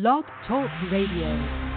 [0.00, 1.67] Blog Talk Radio.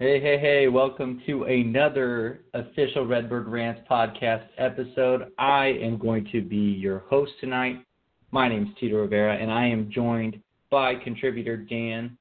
[0.00, 5.30] Hey, hey, hey, welcome to another official Redbird Rants podcast episode.
[5.38, 7.84] I am going to be your host tonight.
[8.30, 10.40] My name is Tito Rivera, and I am joined
[10.70, 12.16] by contributor Dan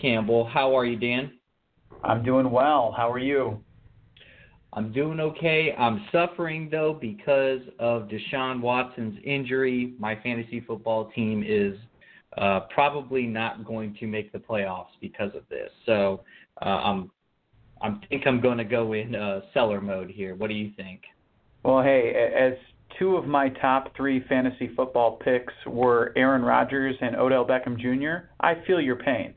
[0.00, 0.46] Campbell.
[0.46, 1.32] How are you, Dan?
[2.02, 2.94] I'm doing well.
[2.96, 3.62] How are you?
[4.72, 5.74] I'm doing okay.
[5.78, 9.92] I'm suffering, though, because of Deshaun Watson's injury.
[9.98, 11.76] My fantasy football team is
[12.38, 15.68] uh, probably not going to make the playoffs because of this.
[15.84, 16.22] So
[16.60, 17.10] uh, I'm
[17.82, 20.34] I think I'm going to go in uh, seller mode here.
[20.34, 21.00] What do you think?
[21.62, 22.52] Well, hey, as
[22.98, 28.28] two of my top three fantasy football picks were Aaron Rodgers and Odell Beckham Jr.,
[28.40, 29.34] I feel your pain.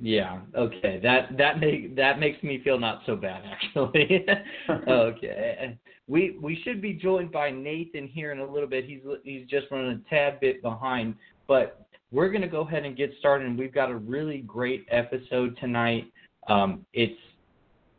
[0.00, 0.40] Yeah.
[0.56, 1.00] Okay.
[1.02, 4.24] That that make that makes me feel not so bad actually.
[4.88, 5.76] okay.
[6.06, 8.84] We we should be joined by Nathan here in a little bit.
[8.84, 11.14] He's he's just running a tad bit behind,
[11.48, 13.48] but we're going to go ahead and get started.
[13.48, 16.04] And we've got a really great episode tonight.
[16.48, 17.18] Um, it's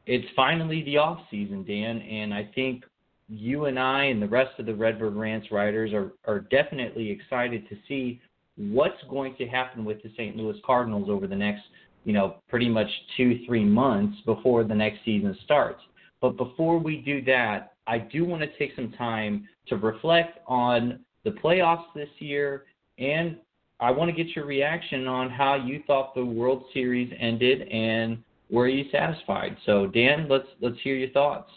[0.06, 2.84] it's finally the off season, Dan, and I think
[3.28, 7.70] you and I and the rest of the Redbird Rants writers are are definitely excited
[7.70, 8.20] to see
[8.58, 10.36] what's going to happen with the St.
[10.36, 11.62] Louis Cardinals over the next,
[12.04, 15.82] you know, pretty much two three months before the next season starts.
[16.22, 21.00] But before we do that, I do want to take some time to reflect on
[21.24, 22.66] the playoffs this year
[22.98, 23.38] and
[23.82, 28.18] I want to get your reaction on how you thought the World Series ended and
[28.50, 29.56] were you satisfied?
[29.66, 31.52] So Dan, let's let's hear your thoughts.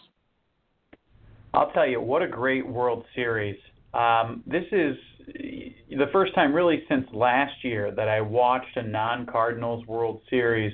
[1.53, 3.57] I'll tell you what a great World Series.
[3.93, 9.85] Um, this is the first time really since last year that I watched a non-Cardinals
[9.85, 10.73] World Series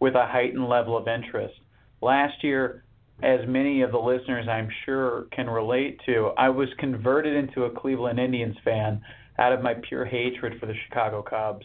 [0.00, 1.54] with a heightened level of interest.
[2.00, 2.84] Last year,
[3.22, 7.70] as many of the listeners I'm sure can relate to, I was converted into a
[7.70, 9.00] Cleveland Indians fan
[9.38, 11.64] out of my pure hatred for the Chicago Cubs.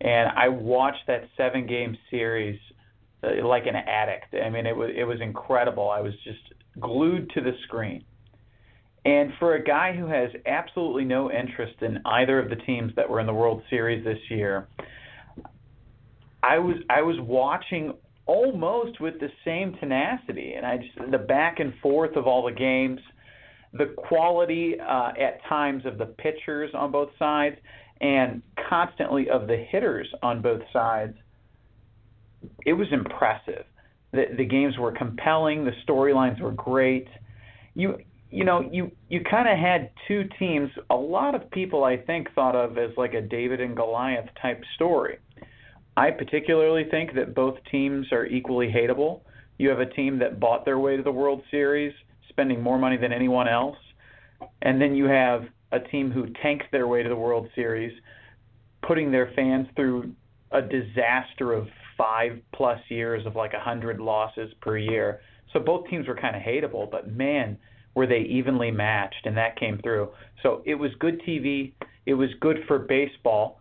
[0.00, 2.58] And I watched that seven game series
[3.24, 4.34] uh, like an addict.
[4.34, 5.90] I mean, it was it was incredible.
[5.90, 8.04] I was just glued to the screen.
[9.04, 13.08] And for a guy who has absolutely no interest in either of the teams that
[13.08, 14.68] were in the World Series this year,
[16.42, 17.92] I was I was watching
[18.26, 22.52] almost with the same tenacity, and I just the back and forth of all the
[22.52, 23.00] games,
[23.74, 27.56] the quality uh, at times of the pitchers on both sides,
[28.00, 31.14] and constantly of the hitters on both sides
[32.64, 33.64] it was impressive.
[34.12, 35.64] The the games were compelling.
[35.64, 37.08] The storylines were great.
[37.74, 37.98] You
[38.30, 40.70] you know you you kind of had two teams.
[40.90, 44.62] A lot of people I think thought of as like a David and Goliath type
[44.74, 45.18] story.
[45.96, 49.20] I particularly think that both teams are equally hateable.
[49.58, 51.94] You have a team that bought their way to the World Series,
[52.28, 53.76] spending more money than anyone else,
[54.62, 57.92] and then you have a team who tanked their way to the World Series,
[58.82, 60.12] putting their fans through
[60.50, 65.20] a disaster of five plus years of like a hundred losses per year.
[65.52, 67.56] So both teams were kind of hateable, but man,
[67.94, 70.10] were they evenly matched, and that came through.
[70.42, 71.72] So it was good TV.
[72.06, 73.60] It was good for baseball.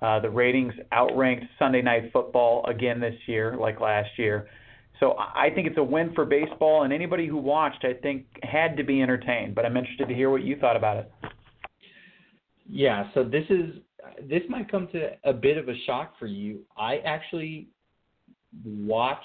[0.00, 4.48] Uh, the ratings outranked Sunday Night Football again this year, like last year.
[5.00, 8.76] So I think it's a win for baseball, and anybody who watched, I think, had
[8.76, 9.54] to be entertained.
[9.54, 11.10] But I'm interested to hear what you thought about it.
[12.68, 13.74] Yeah, so this is
[14.28, 16.60] this might come to a bit of a shock for you.
[16.76, 17.68] I actually
[18.64, 19.24] watched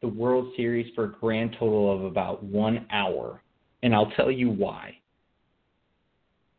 [0.00, 3.42] the World Series for a grand total of about one hour,
[3.82, 4.98] and I'll tell you why.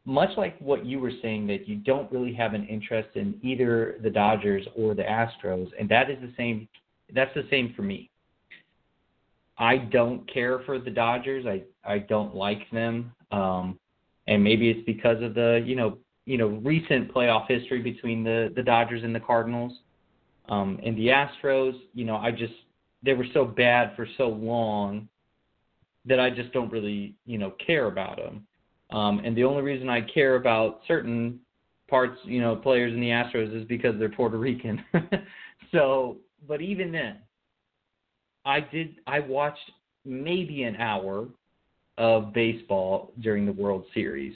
[0.05, 3.97] Much like what you were saying, that you don't really have an interest in either
[4.03, 6.67] the Dodgers or the Astros, and that is the same.
[7.13, 8.09] That's the same for me.
[9.57, 11.45] I don't care for the Dodgers.
[11.45, 13.79] I I don't like them, um,
[14.27, 18.51] and maybe it's because of the you know you know recent playoff history between the
[18.55, 19.73] the Dodgers and the Cardinals.
[20.49, 22.53] Um, and the Astros, you know, I just
[23.03, 25.07] they were so bad for so long
[26.05, 28.45] that I just don't really, you know, care about them.
[28.91, 31.39] Um, and the only reason I care about certain
[31.87, 34.83] parts, you know, players in the Astros is because they're Puerto Rican.
[35.71, 37.17] so, but even then,
[38.45, 39.71] I did I watched
[40.05, 41.27] maybe an hour
[41.97, 44.35] of baseball during the World Series.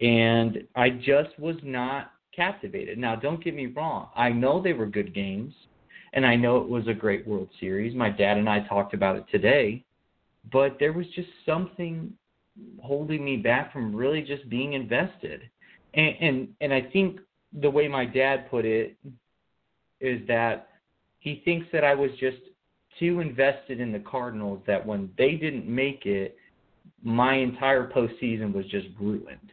[0.00, 2.98] and I just was not captivated.
[2.98, 4.08] Now, don't get me wrong.
[4.16, 5.54] I know they were good games,
[6.12, 7.94] and I know it was a great World Series.
[7.94, 9.84] My dad and I talked about it today,
[10.50, 12.12] but there was just something
[12.82, 15.42] holding me back from really just being invested.
[15.94, 17.20] And and, and I think
[17.60, 18.96] the way my dad put it
[20.00, 20.68] is that
[21.20, 22.38] he thinks that I was just
[22.98, 26.36] too invested in the Cardinals that when they didn't make it,
[27.02, 29.52] my entire postseason was just ruined.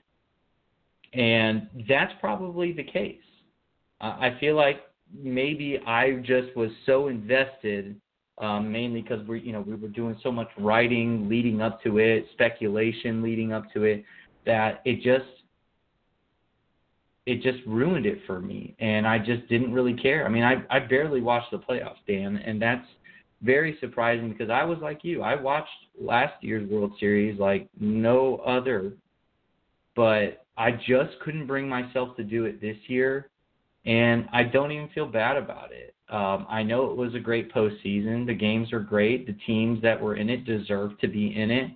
[1.14, 3.18] And that's probably the case.
[4.02, 4.82] I feel like
[5.14, 8.00] maybe I just was so invested,
[8.38, 11.98] um, mainly because we, you know, we were doing so much writing leading up to
[11.98, 14.06] it, speculation leading up to it,
[14.46, 15.30] that it just
[17.26, 20.26] it just ruined it for me, and I just didn't really care.
[20.26, 22.88] I mean, I I barely watched the playoffs, Dan, and that's
[23.42, 25.22] very surprising because I was like you.
[25.22, 25.70] I watched
[26.00, 28.94] last year's World Series like no other,
[29.96, 33.30] but I just couldn't bring myself to do it this year,
[33.86, 35.96] and I don't even feel bad about it.
[36.10, 38.26] Um, I know it was a great postseason.
[38.26, 39.28] The games are great.
[39.28, 41.72] The teams that were in it deserve to be in it.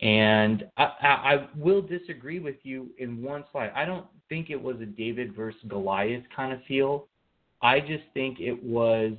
[0.00, 3.70] And I, I, I will disagree with you in one slide.
[3.76, 7.06] I don't think it was a David versus Goliath kind of feel.
[7.60, 9.12] I just think it was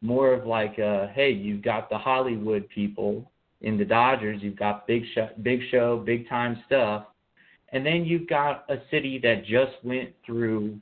[0.00, 3.30] more of like, a, hey, you've got the Hollywood people
[3.60, 4.40] in the Dodgers.
[4.40, 7.06] You've got big show, big show, big time stuff
[7.72, 10.78] and then you've got a city that just went through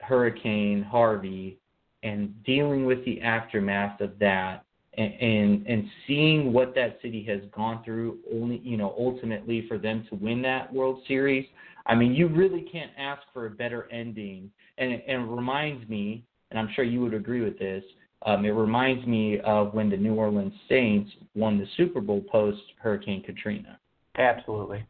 [0.00, 1.58] Hurricane Harvey
[2.02, 4.64] and dealing with the aftermath of that
[4.96, 9.78] and, and and seeing what that city has gone through only you know ultimately for
[9.78, 11.46] them to win that World Series.
[11.86, 14.50] I mean, you really can't ask for a better ending.
[14.76, 17.82] And and it reminds me, and I'm sure you would agree with this.
[18.26, 22.60] Um, it reminds me of when the New Orleans Saints won the Super Bowl post
[22.80, 23.78] Hurricane Katrina.
[24.16, 24.84] Absolutely.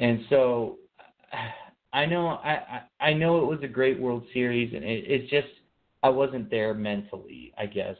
[0.00, 0.78] And so
[1.92, 5.48] I know I, I know it was a great World Series, and it, it's just
[6.02, 7.52] I wasn't there mentally.
[7.56, 7.96] I guess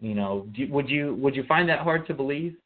[0.00, 0.46] you know.
[0.56, 2.56] Do, would you would you find that hard to believe?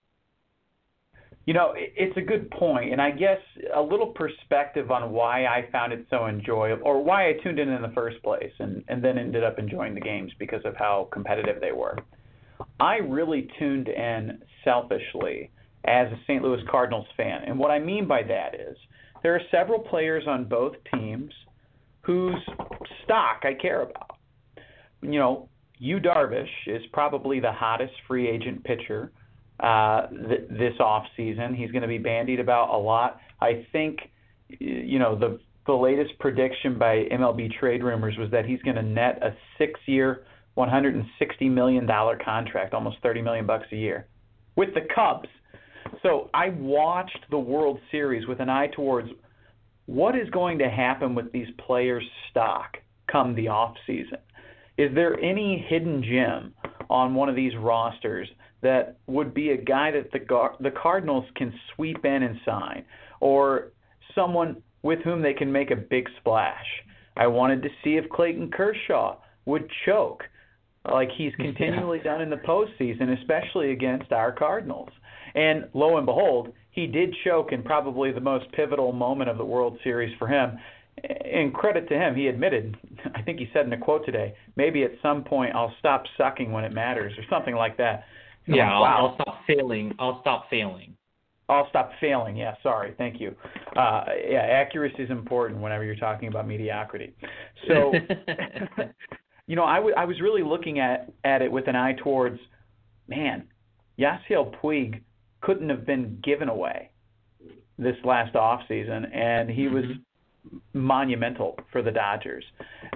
[1.46, 3.38] You know, it's a good point, and I guess
[3.72, 7.68] a little perspective on why I found it so enjoyable, or why I tuned in
[7.68, 11.08] in the first place, and and then ended up enjoying the games because of how
[11.12, 11.96] competitive they were.
[12.80, 15.50] I really tuned in selfishly
[15.86, 16.42] as a St.
[16.42, 17.42] Louis Cardinals fan.
[17.46, 18.76] And what I mean by that is
[19.22, 21.32] there are several players on both teams
[22.02, 22.36] whose
[23.04, 24.18] stock I care about.
[25.02, 25.48] You know,
[25.78, 29.12] Yu Darvish is probably the hottest free agent pitcher
[29.60, 31.54] uh, th- this off season.
[31.54, 33.20] He's going to be bandied about a lot.
[33.40, 33.98] I think,
[34.48, 38.84] you know, the the latest prediction by MLB Trade Rumors was that he's going to
[38.84, 40.24] net a six-year,
[40.54, 44.06] 160 million dollar contract, almost 30 million bucks a year,
[44.54, 45.28] with the Cubs.
[46.02, 49.08] So I watched the World Series with an eye towards
[49.86, 52.76] what is going to happen with these players' stock
[53.10, 54.18] come the off season.
[54.78, 56.54] Is there any hidden gem
[56.90, 58.28] on one of these rosters
[58.62, 62.84] that would be a guy that the the Cardinals can sweep in and sign,
[63.20, 63.72] or
[64.14, 66.66] someone with whom they can make a big splash?
[67.16, 69.16] I wanted to see if Clayton Kershaw
[69.46, 70.24] would choke
[70.92, 72.12] like he's continually yeah.
[72.12, 74.90] done in the postseason, especially against our Cardinals.
[75.36, 79.44] And lo and behold, he did choke in probably the most pivotal moment of the
[79.44, 80.58] World Series for him.
[81.04, 82.74] And credit to him, he admitted,
[83.14, 86.50] I think he said in a quote today, maybe at some point I'll stop sucking
[86.50, 88.04] when it matters or something like that.
[88.46, 88.96] And yeah, like, wow.
[88.96, 89.94] I'll, I'll stop failing.
[89.98, 90.96] I'll stop failing.
[91.48, 92.36] I'll stop failing.
[92.36, 92.94] Yeah, sorry.
[92.96, 93.34] Thank you.
[93.76, 97.14] Uh, yeah, accuracy is important whenever you're talking about mediocrity.
[97.68, 97.92] So,
[99.46, 102.40] you know, I, w- I was really looking at, at it with an eye towards,
[103.06, 103.44] man,
[103.98, 105.02] Yasiel Puig
[105.40, 106.90] couldn't have been given away
[107.78, 110.58] this last off season, and he was mm-hmm.
[110.78, 112.44] monumental for the Dodgers.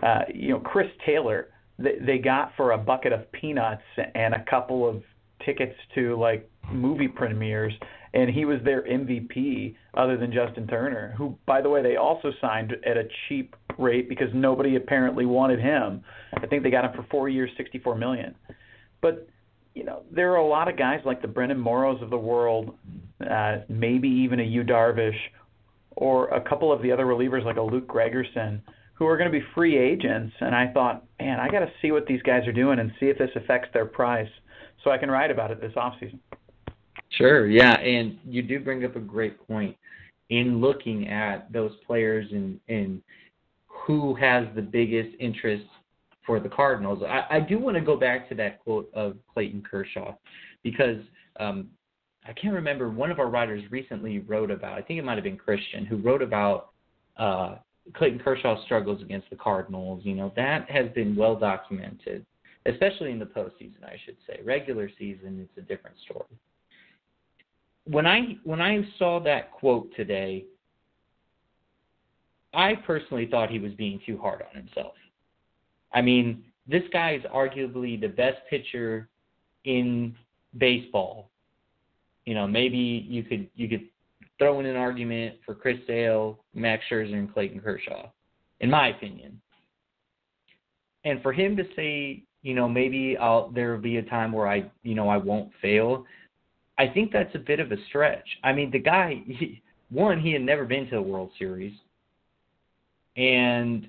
[0.03, 3.83] Uh, you know, Chris Taylor, they, they got for a bucket of peanuts
[4.15, 5.03] and a couple of
[5.45, 7.73] tickets to like movie premieres,
[8.15, 12.33] and he was their MVP other than Justin Turner, who, by the way, they also
[12.41, 16.03] signed at a cheap rate because nobody apparently wanted him.
[16.37, 18.35] I think they got him for four years, sixty-four million.
[19.01, 19.29] But
[19.75, 22.75] you know, there are a lot of guys like the Brandon Morrows of the world,
[23.29, 25.17] uh, maybe even a Yu Darvish,
[25.93, 28.61] or a couple of the other relievers like a Luke Gregerson,
[28.95, 30.35] who are going to be free agents.
[30.41, 33.07] And I thought, man, I got to see what these guys are doing and see
[33.07, 34.29] if this affects their price,
[34.83, 36.21] so I can write about it this off season.
[37.11, 39.77] Sure, yeah, and you do bring up a great point
[40.31, 43.03] in looking at those players and and
[43.67, 45.65] who has the biggest interest
[46.27, 47.03] for the Cardinals.
[47.07, 50.15] I, I do want to go back to that quote of Clayton Kershaw
[50.63, 50.99] because
[51.39, 51.69] um,
[52.27, 52.91] I can't remember.
[52.91, 54.79] One of our writers recently wrote about.
[54.79, 56.71] I think it might have been Christian who wrote about
[57.17, 57.57] uh,
[57.95, 60.03] Clayton Kershaw's struggles against the Cardinals.
[60.05, 62.27] You know that has been well documented,
[62.67, 63.83] especially in the postseason.
[63.85, 64.41] I should say.
[64.45, 66.27] Regular season, it's a different story.
[67.85, 70.45] When I when I saw that quote today,
[72.53, 74.95] I personally thought he was being too hard on himself.
[75.93, 79.09] I mean, this guy is arguably the best pitcher
[79.65, 80.15] in
[80.59, 81.31] baseball.
[82.27, 83.89] You know, maybe you could you could
[84.39, 88.11] throw in an argument for Chris Sale, Max Scherzer, and Clayton Kershaw,
[88.61, 89.41] in my opinion.
[91.05, 94.49] And for him to say, you know, maybe I'll there will be a time where
[94.49, 96.05] I, you know, I won't fail.
[96.79, 98.27] I think that's a bit of a stretch.
[98.43, 101.75] I mean, the guy, he, one, he had never been to a World Series,
[103.17, 103.87] and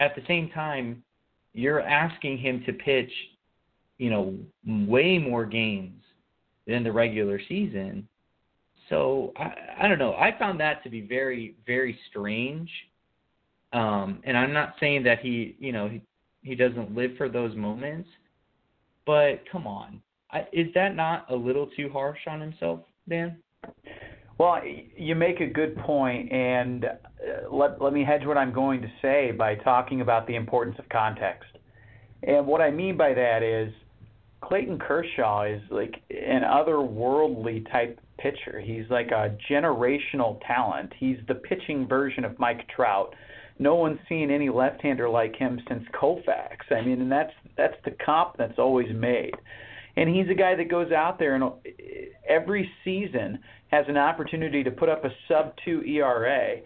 [0.00, 1.02] at the same time,
[1.56, 3.10] you're asking him to pitch,
[3.98, 4.34] you know,
[4.66, 6.02] way more games
[6.66, 8.06] than the regular season.
[8.90, 10.12] So I, I don't know.
[10.14, 12.68] I found that to be very, very strange.
[13.72, 16.02] Um, and I'm not saying that he, you know, he,
[16.42, 18.08] he doesn't live for those moments,
[19.06, 23.38] but come on, I, is that not a little too harsh on himself, Dan?
[24.38, 24.60] Well,
[24.96, 28.88] you make a good point, and uh, let let me hedge what I'm going to
[29.00, 31.48] say by talking about the importance of context.
[32.22, 33.72] And what I mean by that is
[34.42, 38.60] Clayton Kershaw is like an otherworldly type pitcher.
[38.60, 40.92] He's like a generational talent.
[40.98, 43.14] He's the pitching version of Mike Trout.
[43.58, 46.70] No one's seen any left-hander like him since Koufax.
[46.70, 49.34] I mean, and that's that's the comp that's always made.
[49.96, 51.50] And he's a guy that goes out there and uh,
[52.28, 53.38] every season
[53.68, 56.56] has an opportunity to put up a sub 2 ERA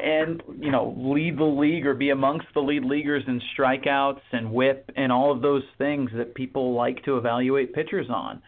[0.00, 4.50] and you know lead the league or be amongst the lead leaguers in strikeouts and
[4.50, 8.42] whip and all of those things that people like to evaluate pitchers on.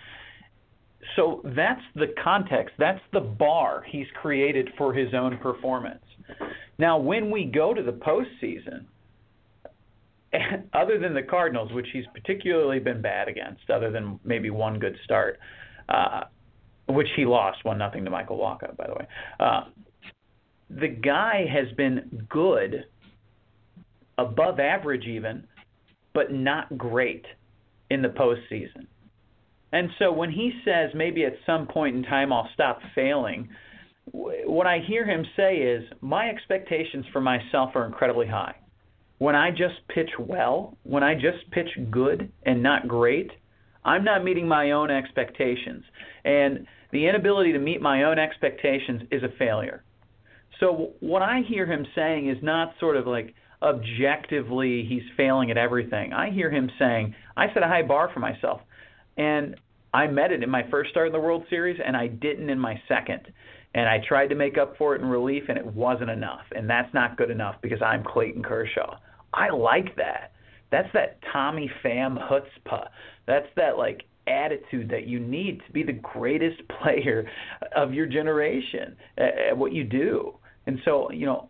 [1.15, 6.03] So that's the context, that's the bar he's created for his own performance.
[6.79, 8.87] Now, when we go to the postseason,
[10.73, 14.97] other than the Cardinals, which he's particularly been bad against, other than maybe one good
[15.05, 15.39] start,
[15.89, 16.23] uh,
[16.89, 19.07] which he lost one nothing to Michael Wacha, by the way.
[19.41, 19.61] Uh,
[20.71, 22.85] the guy has been good,
[24.19, 25.47] above average even,
[26.15, 27.25] but not great
[27.91, 28.87] in the postseason.
[29.73, 33.49] And so when he says maybe at some point in time I'll stop failing,
[34.13, 38.55] what I hear him say is my expectations for myself are incredibly high.
[39.19, 43.31] When I just pitch well, when I just pitch good and not great,
[43.85, 45.85] I'm not meeting my own expectations.
[46.25, 49.85] And the inability to meet my own expectations is a failure.
[50.61, 55.57] So what I hear him saying is not sort of like objectively he's failing at
[55.57, 56.13] everything.
[56.13, 58.61] I hear him saying, I set a high bar for myself.
[59.17, 59.57] And
[59.95, 62.59] I met it in my first start in the World Series and I didn't in
[62.59, 63.29] my second.
[63.75, 66.45] And I tried to make up for it in relief and it wasn't enough.
[66.55, 68.97] And that's not good enough because I'm Clayton Kershaw.
[69.37, 70.33] I like that.
[70.73, 72.89] That's that Tommy Pham chutzpah.
[73.27, 77.29] That's that like attitude that you need to be the greatest player
[77.75, 80.35] of your generation at, at what you do.
[80.67, 81.49] And so, you know,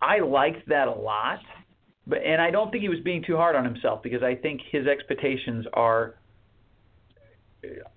[0.00, 1.40] I liked that a lot,
[2.06, 4.60] but and I don't think he was being too hard on himself because I think
[4.70, 6.14] his expectations are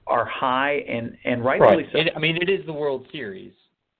[0.05, 1.91] are high and and rightfully right.
[1.91, 1.99] so.
[1.99, 3.53] It, I mean, it is the World Series,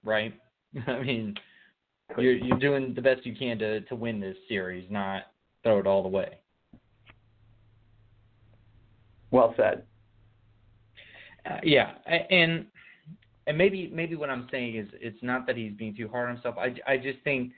[0.03, 0.33] right?
[0.87, 1.35] I mean,
[2.17, 5.23] you're you're doing the best you can to to win this series, not
[5.63, 6.37] throw it all the way.
[9.31, 9.83] Well said.
[11.49, 12.65] Uh, yeah, and
[13.47, 16.35] and maybe maybe what I'm saying is it's not that he's being too hard on
[16.35, 16.55] himself.
[16.57, 17.51] I I just think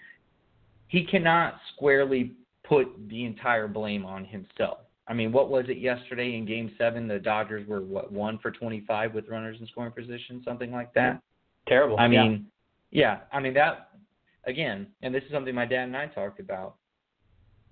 [0.87, 4.79] he cannot squarely put the entire blame on himself.
[5.07, 7.07] I mean, what was it yesterday in Game Seven?
[7.07, 11.21] The Dodgers were what one for 25 with runners in scoring position, something like that.
[11.67, 11.97] Terrible.
[11.97, 12.47] I mean,
[12.91, 13.01] yeah.
[13.01, 13.19] yeah.
[13.31, 13.86] I mean that
[14.47, 16.75] again, and this is something my dad and I talked about.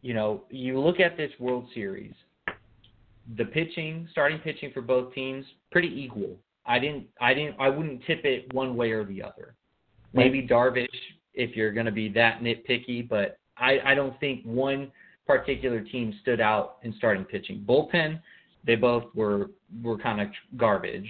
[0.02, 2.14] You know, you look at this World Series.
[3.38, 6.38] The pitching, starting pitching for both teams, pretty equal.
[6.68, 9.56] I didn't I didn't I wouldn't tip it one way or the other.
[10.14, 10.88] Maybe Darvish
[11.34, 14.92] if you're going to be that nitpicky, but I I don't think one
[15.26, 17.66] particular team stood out in starting pitching.
[17.68, 18.20] Bullpen,
[18.66, 19.50] they both were
[19.82, 21.10] were kind of garbage,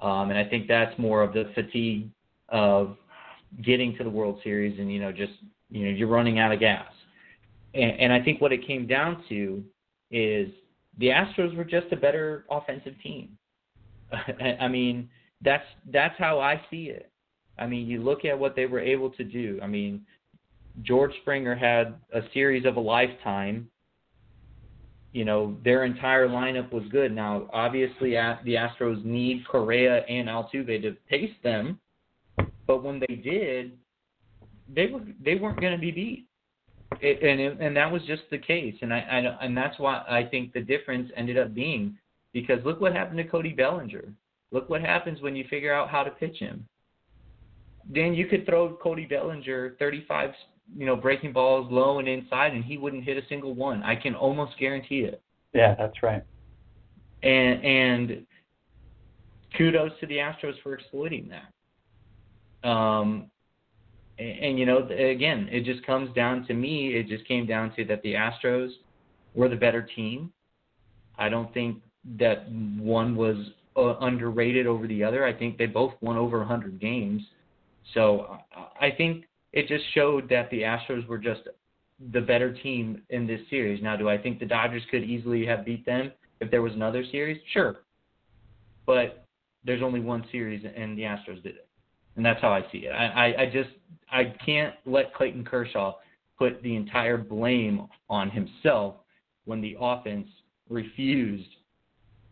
[0.00, 2.08] um, and I think that's more of the fatigue
[2.48, 2.96] of
[3.62, 5.32] getting to the World Series and you know just
[5.70, 6.90] you know you're running out of gas,
[7.74, 9.62] and, and I think what it came down to
[10.10, 10.48] is
[10.98, 13.36] the Astros were just a better offensive team.
[14.60, 15.08] I mean,
[15.42, 17.10] that's that's how I see it.
[17.58, 19.60] I mean, you look at what they were able to do.
[19.62, 20.04] I mean,
[20.82, 23.68] George Springer had a series of a lifetime
[25.14, 27.14] you know, their entire lineup was good.
[27.14, 31.78] Now, obviously, the Astros need Correa and Altuve to pace them,
[32.66, 33.72] but when they did,
[34.72, 36.26] they were they weren't going to be beat,
[37.00, 38.74] it, and and that was just the case.
[38.82, 41.96] And I, I and that's why I think the difference ended up being
[42.32, 44.12] because look what happened to Cody Bellinger.
[44.50, 46.66] Look what happens when you figure out how to pitch him.
[47.88, 50.30] Then you could throw Cody Bellinger 35
[50.76, 53.82] you know, breaking balls low and inside, and he wouldn't hit a single one.
[53.82, 55.20] I can almost guarantee it.
[55.52, 56.22] Yeah, that's right.
[57.22, 58.26] And and
[59.56, 61.52] kudos to the Astros for exploiting that.
[62.64, 63.30] Um,
[64.18, 66.94] and, and you know, again, it just comes down to me.
[66.94, 68.70] It just came down to that the Astros
[69.34, 70.32] were the better team.
[71.18, 71.82] I don't think
[72.18, 73.36] that one was
[73.76, 75.24] uh, underrated over the other.
[75.24, 77.22] I think they both won over 100 games.
[77.92, 78.38] So
[78.80, 81.42] I think it just showed that the Astros were just
[82.12, 83.82] the better team in this series.
[83.82, 87.04] Now, do I think the Dodgers could easily have beat them if there was another
[87.10, 87.40] series?
[87.52, 87.76] Sure.
[88.86, 89.26] But
[89.64, 91.63] there's only one series, and the Astros did it.
[92.16, 92.90] And that's how I see it.
[92.90, 93.70] I, I, I just
[94.10, 95.94] I can't let Clayton Kershaw
[96.38, 98.96] put the entire blame on himself
[99.44, 100.28] when the offense
[100.68, 101.48] refused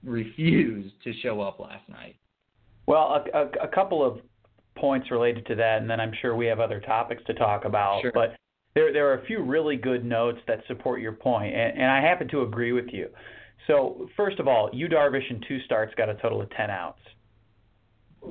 [0.05, 2.17] refused to show up last night.
[2.87, 4.19] Well, a, a, a couple of
[4.77, 8.03] points related to that, and then I'm sure we have other topics to talk about.
[8.03, 8.11] Sure.
[8.13, 8.37] But
[8.75, 12.01] there there are a few really good notes that support your point, and, and I
[12.01, 13.09] happen to agree with you.
[13.67, 16.99] So first of all, Yu Darvish in two starts got a total of ten outs.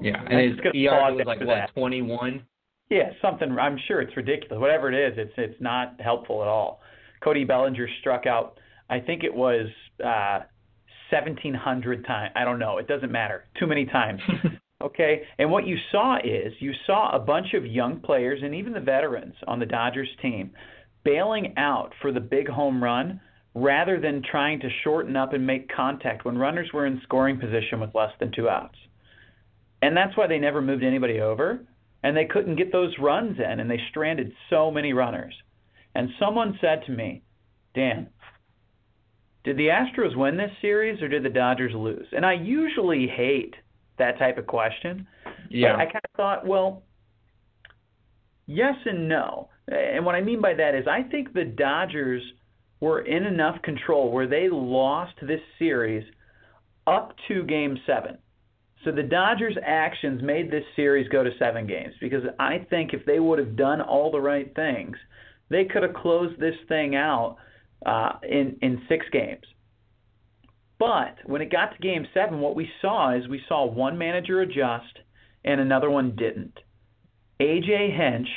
[0.02, 1.74] Yeah, and his ERA was like what that.
[1.74, 2.44] 21.
[2.90, 3.58] Yeah, something.
[3.58, 4.60] I'm sure it's ridiculous.
[4.60, 6.82] Whatever it is, it's it's not helpful at all.
[7.24, 8.60] Cody Bellinger struck out.
[8.90, 9.68] I think it was
[10.04, 10.40] uh,
[11.12, 12.32] 1,700 times.
[12.36, 12.78] I don't know.
[12.78, 13.46] It doesn't matter.
[13.60, 14.22] Too many times.
[14.82, 18.74] Okay, and what you saw is you saw a bunch of young players and even
[18.74, 20.52] the veterans on the Dodgers team
[21.04, 23.20] bailing out for the big home run
[23.54, 27.80] rather than trying to shorten up and make contact when runners were in scoring position
[27.80, 28.78] with less than two outs.
[29.82, 31.66] And that's why they never moved anybody over,
[32.04, 35.34] and they couldn't get those runs in, and they stranded so many runners.
[35.96, 37.24] And someone said to me,
[37.76, 38.10] Dan,
[39.44, 42.06] did the Astros win this series or did the Dodgers lose?
[42.12, 43.56] And I usually hate
[43.98, 45.08] that type of question.
[45.50, 45.74] Yeah.
[45.74, 46.84] But I kind of thought, well,
[48.46, 49.50] yes and no.
[49.68, 52.22] And what I mean by that is I think the Dodgers
[52.80, 56.04] were in enough control where they lost this series
[56.88, 58.18] up to game seven.
[58.84, 63.06] So the Dodgers' actions made this series go to seven games because I think if
[63.06, 64.98] they would have done all the right things,
[65.50, 67.38] they could have closed this thing out
[67.86, 69.46] uh, in in six games.
[70.80, 74.42] But when it got to game seven, what we saw is we saw one manager
[74.42, 74.98] adjust
[75.46, 76.58] and another one didn't.
[77.40, 78.28] AJ Hinch,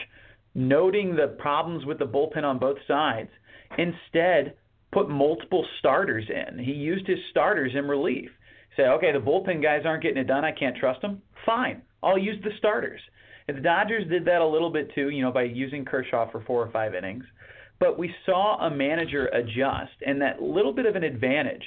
[0.55, 3.31] noting the problems with the bullpen on both sides,
[3.79, 4.57] instead
[4.93, 6.59] put multiple starters in.
[6.59, 8.31] He used his starters in relief.
[8.77, 10.45] Say, okay, the bullpen guys aren't getting it done.
[10.45, 11.23] I can't trust them.
[11.47, 13.01] Fine, I'll use the starters.
[13.47, 16.43] And the Dodgers did that a little bit too, you know, by using Kershaw for
[16.47, 17.25] four or five innings.
[17.79, 21.65] But we saw a manager adjust, and that little bit of an advantage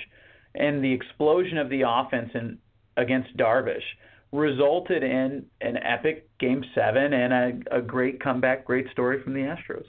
[0.55, 2.57] and the explosion of the offense in,
[2.95, 3.83] against Darvish
[4.31, 7.33] resulted in an epic Game Seven and
[7.69, 9.85] a, a great comeback, great story from the Astros.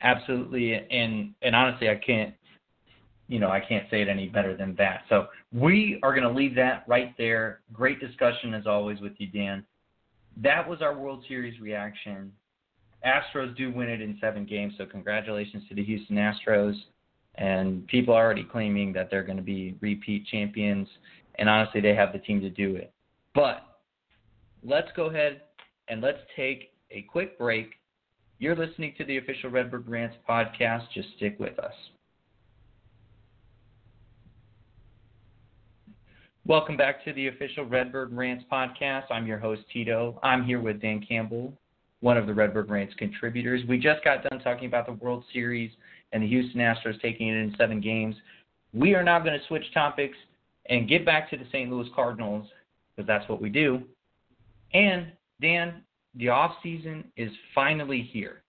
[0.00, 2.34] Absolutely, and and honestly, I can't,
[3.28, 5.02] you know, I can't say it any better than that.
[5.08, 7.60] So we are going to leave that right there.
[7.72, 9.64] Great discussion as always with you, Dan.
[10.36, 12.32] That was our World Series reaction.
[13.06, 16.74] Astros do win it in seven games, so congratulations to the Houston Astros
[17.38, 20.88] and people are already claiming that they're going to be repeat champions.
[21.36, 22.92] And honestly, they have the team to do it.
[23.34, 23.62] But
[24.64, 25.42] let's go ahead
[25.86, 27.74] and let's take a quick break.
[28.40, 30.86] You're listening to the official Redbird Rants podcast.
[30.92, 31.72] Just stick with us.
[36.48, 39.02] Welcome back to the official Redbird Rants podcast.
[39.10, 40.18] I'm your host, Tito.
[40.22, 41.52] I'm here with Dan Campbell,
[42.00, 43.60] one of the Redbird Rants contributors.
[43.68, 45.70] We just got done talking about the World Series
[46.14, 48.16] and the Houston Astros taking it in seven games.
[48.72, 50.16] We are now going to switch topics
[50.70, 51.70] and get back to the St.
[51.70, 52.46] Louis Cardinals
[52.96, 53.82] because that's what we do.
[54.72, 55.82] And Dan,
[56.14, 58.40] the off season is finally here.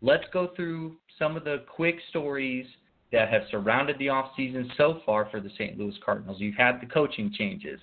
[0.00, 2.66] Let's go through some of the quick stories
[3.14, 5.78] that have surrounded the off season so far for the St.
[5.78, 6.40] Louis Cardinals.
[6.40, 7.78] You've had the coaching changes.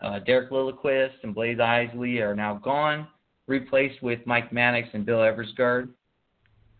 [0.00, 3.08] Uh, Derek Lilliquist and Blaise Ilsley are now gone,
[3.46, 5.88] replaced with Mike Maddux and Bill Eversgerd.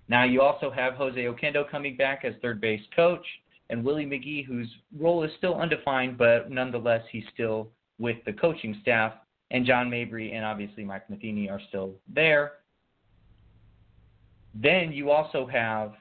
[0.08, 3.24] Now you also have Jose Oquendo coming back as third base coach,
[3.70, 8.76] and Willie McGee, whose role is still undefined, but nonetheless he's still with the coaching
[8.82, 9.14] staff.
[9.50, 12.52] And John Mabry and obviously Mike Matheny are still there.
[14.54, 15.94] Then you also have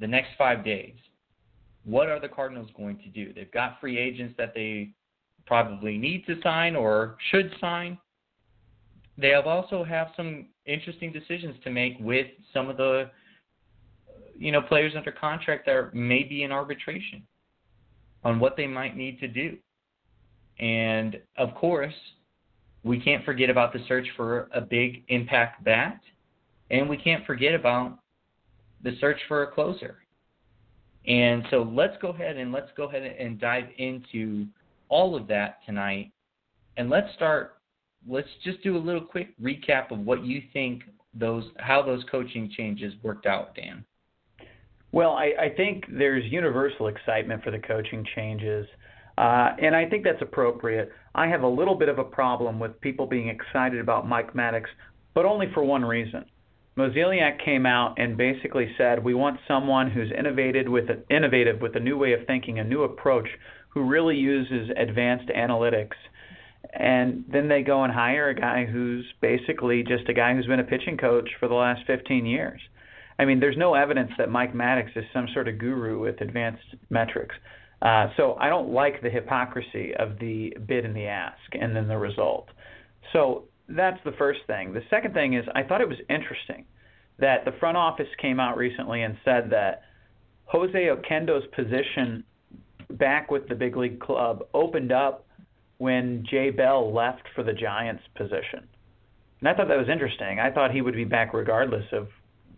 [0.00, 0.94] the next five days.
[1.84, 3.32] What are the Cardinals going to do?
[3.32, 4.90] They've got free agents that they
[5.46, 7.98] probably need to sign or should sign.
[9.16, 13.10] They have also have some interesting decisions to make with some of the
[14.38, 17.22] you know players under contract that may be in arbitration
[18.24, 19.56] on what they might need to do.
[20.58, 21.94] And of course,
[22.82, 26.00] we can't forget about the search for a big impact bat,
[26.70, 27.98] and we can't forget about
[28.82, 29.98] the search for a closer.
[31.06, 34.46] And so let's go ahead and let's go ahead and dive into
[34.88, 36.12] all of that tonight.
[36.76, 37.56] And let's start
[38.08, 40.82] let's just do a little quick recap of what you think
[41.14, 43.84] those how those coaching changes worked out, Dan.
[44.92, 48.66] Well, I, I think there's universal excitement for the coaching changes.
[49.18, 50.90] Uh, and I think that's appropriate.
[51.14, 54.64] I have a little bit of a problem with people being excited about Mike Maddux,
[55.14, 56.24] but only for one reason.
[56.76, 61.76] Mozeliak came out and basically said, "We want someone who's innovative with a, innovative with
[61.76, 63.28] a new way of thinking, a new approach,
[63.70, 65.96] who really uses advanced analytics."
[66.72, 70.60] And then they go and hire a guy who's basically just a guy who's been
[70.60, 72.60] a pitching coach for the last 15 years.
[73.18, 76.74] I mean, there's no evidence that Mike Maddux is some sort of guru with advanced
[76.88, 77.34] metrics.
[77.82, 81.88] Uh, so I don't like the hypocrisy of the bid and the ask and then
[81.88, 82.48] the result.
[83.12, 83.44] So
[83.76, 84.72] that's the first thing.
[84.72, 86.64] The second thing is I thought it was interesting
[87.18, 89.82] that the front office came out recently and said that
[90.44, 92.24] Jose Oquendo's position
[92.90, 95.26] back with the big league club opened up
[95.78, 98.66] when Jay Bell left for the Giants position.
[99.40, 100.40] And I thought that was interesting.
[100.40, 102.08] I thought he would be back regardless of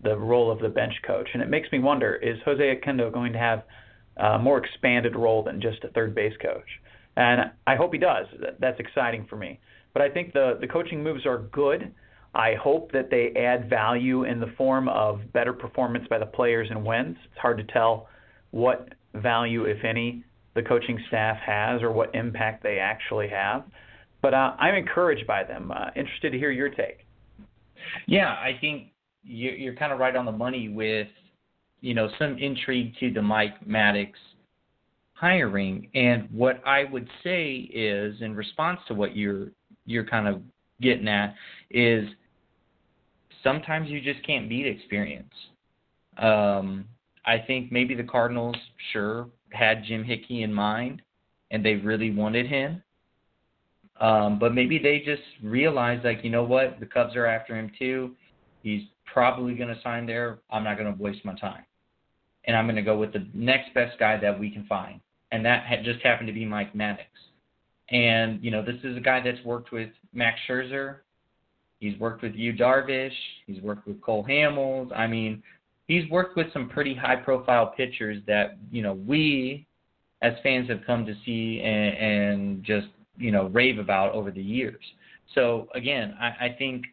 [0.03, 1.29] the role of the bench coach.
[1.33, 3.63] And it makes me wonder is Jose Oquendo going to have
[4.17, 6.67] a more expanded role than just a third base coach?
[7.17, 8.27] And I hope he does.
[8.59, 9.61] That's exciting for me.
[9.93, 11.93] But I think the, the coaching moves are good.
[12.35, 16.69] I hope that they add value in the form of better performance by the players
[16.71, 17.17] and wins.
[17.31, 18.09] It's hard to tell
[18.53, 20.25] what value, if any,
[20.55, 23.65] the coaching staff has or what impact they actually have.
[24.23, 25.71] But uh, I'm encouraged by them.
[25.71, 27.05] Uh, interested to hear your take.
[28.07, 28.89] Yeah, I think
[29.25, 31.09] you're kind of right on the money with,
[31.81, 34.13] you know, some intrigue to the Mike Maddux
[35.15, 35.89] hiring.
[35.95, 39.49] And what I would say is, in response to what you're
[39.87, 40.43] you're kind of
[40.81, 41.35] getting at,
[41.71, 42.09] is
[43.43, 45.33] sometimes you just can't beat experience.
[46.19, 46.87] Um,
[47.25, 48.57] I think maybe the Cardinals,
[48.93, 51.03] sure, had Jim Hickey in mind,
[51.51, 52.83] and they really wanted him.
[54.01, 57.71] Um, but maybe they just realized, like, you know what, the Cubs are after him
[57.79, 58.17] too.
[58.63, 60.39] He's probably going to sign there.
[60.51, 61.65] I'm not going to waste my time.
[62.45, 65.01] And I'm going to go with the next best guy that we can find.
[65.31, 67.07] And that had just happened to be Mike Maddux.
[67.93, 70.99] And, you know, this is a guy that's worked with Max Scherzer.
[71.79, 73.13] He's worked with Yu Darvish.
[73.47, 74.91] He's worked with Cole Hamels.
[74.97, 75.43] I mean,
[75.89, 79.67] he's worked with some pretty high profile pitchers that, you know, we
[80.23, 82.87] as fans have come to see and, and just,
[83.19, 84.83] you know, rave about over the years.
[85.35, 86.87] So again, I, I think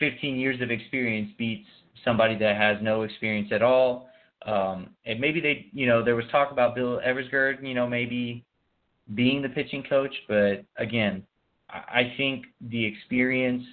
[0.00, 1.68] 15 years of experience beats
[2.04, 4.08] somebody that has no experience at all.
[4.46, 8.44] Um, and maybe they, you know, there was talk about Bill Eversgerd, you know, maybe
[9.12, 11.22] being the pitching coach, but again,
[11.68, 13.64] I think the experience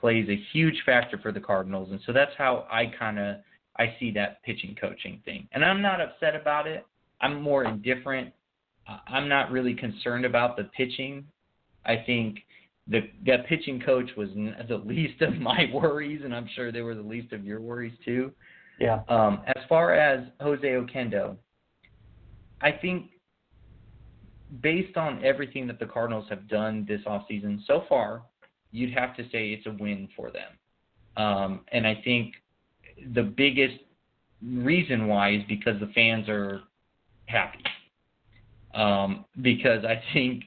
[0.00, 3.36] plays a huge factor for the Cardinals, and so that's how I kind of
[3.76, 5.48] I see that pitching coaching thing.
[5.52, 6.86] And I'm not upset about it.
[7.20, 8.32] I'm more indifferent.
[9.06, 11.24] I'm not really concerned about the pitching.
[11.84, 12.40] I think
[12.88, 14.28] the that pitching coach was
[14.68, 17.94] the least of my worries, and I'm sure they were the least of your worries
[18.04, 18.32] too.
[18.78, 19.00] Yeah.
[19.08, 21.36] Um, as far as Jose Oquendo,
[22.62, 23.10] I think
[24.62, 28.22] based on everything that the Cardinals have done this offseason so far,
[28.72, 30.52] you'd have to say it's a win for them.
[31.16, 32.34] Um, and I think
[33.14, 33.76] the biggest
[34.42, 36.60] reason why is because the fans are
[37.26, 37.64] happy.
[38.74, 40.44] Um, because I think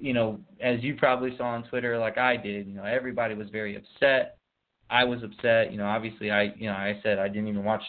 [0.00, 3.48] you know, as you probably saw on Twitter, like I did, you know, everybody was
[3.50, 4.38] very upset.
[4.90, 5.72] I was upset.
[5.72, 7.82] You know, obviously, I, you know, I said I didn't even watch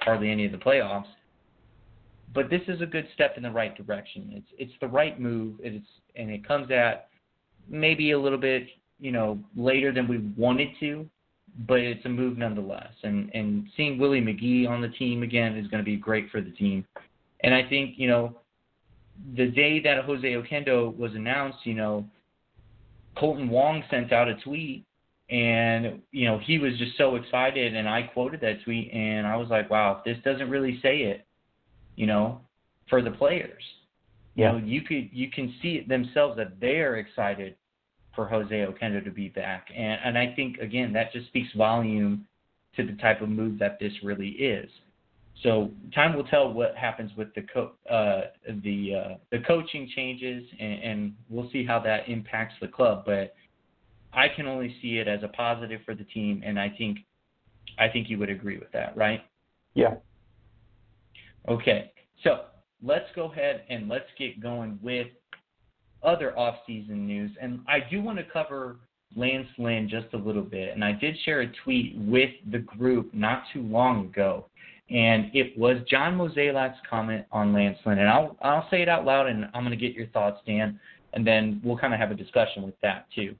[0.00, 1.06] hardly any of the playoffs.
[2.32, 4.30] But this is a good step in the right direction.
[4.32, 5.54] It's it's the right move.
[5.60, 7.08] It's and it comes at
[7.68, 8.66] maybe a little bit,
[9.00, 11.08] you know, later than we wanted to,
[11.66, 12.92] but it's a move nonetheless.
[13.02, 16.40] And and seeing Willie McGee on the team again is going to be great for
[16.40, 16.86] the team.
[17.42, 18.36] And I think you know
[19.36, 22.06] the day that Jose Oquendo was announced, you know,
[23.16, 24.84] Kolten Wong sent out a tweet
[25.30, 29.36] and you know he was just so excited and I quoted that tweet and I
[29.36, 31.26] was like, wow, this doesn't really say it,
[31.96, 32.40] you know,
[32.88, 33.62] for the players.
[34.34, 34.54] Yeah.
[34.54, 37.56] You know, you could you can see it themselves that they're excited
[38.14, 39.68] for Jose Oquendo to be back.
[39.76, 42.26] And and I think again that just speaks volume
[42.76, 44.70] to the type of move that this really is.
[45.42, 48.22] So time will tell what happens with the co- uh,
[48.62, 53.04] the uh, the coaching changes, and, and we'll see how that impacts the club.
[53.06, 53.34] But
[54.12, 56.98] I can only see it as a positive for the team, and I think
[57.78, 59.22] I think you would agree with that, right?
[59.74, 59.94] Yeah.
[61.48, 62.44] Okay, so
[62.82, 65.08] let's go ahead and let's get going with
[66.02, 68.76] other off-season news, and I do want to cover
[69.16, 73.12] Lance Lynn just a little bit, and I did share a tweet with the group
[73.12, 74.46] not too long ago,
[74.88, 79.04] and it was John Mozeliak's comment on Lance Lynn, and I'll I'll say it out
[79.04, 80.78] loud, and I'm going to get your thoughts, Dan,
[81.12, 83.34] and then we'll kind of have a discussion with that too.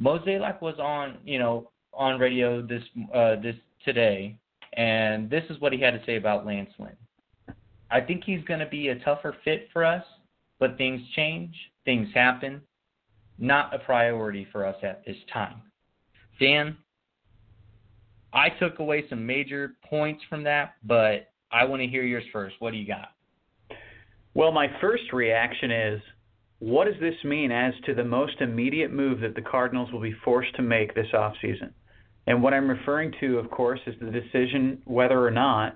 [0.00, 2.82] Mozeliak was on you know on radio this
[3.14, 4.36] uh, this today,
[4.74, 6.96] and this is what he had to say about Lance Lynn.
[7.92, 10.02] I think he's going to be a tougher fit for us,
[10.58, 12.62] but things change, things happen.
[13.38, 15.60] Not a priority for us at this time.
[16.40, 16.76] Dan,
[18.32, 22.56] I took away some major points from that, but I want to hear yours first.
[22.60, 23.08] What do you got?
[24.34, 26.00] Well, my first reaction is
[26.60, 30.14] what does this mean as to the most immediate move that the Cardinals will be
[30.24, 31.72] forced to make this offseason?
[32.26, 35.74] And what I'm referring to, of course, is the decision whether or not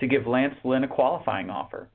[0.00, 1.88] to give Lance Lynn a qualifying offer.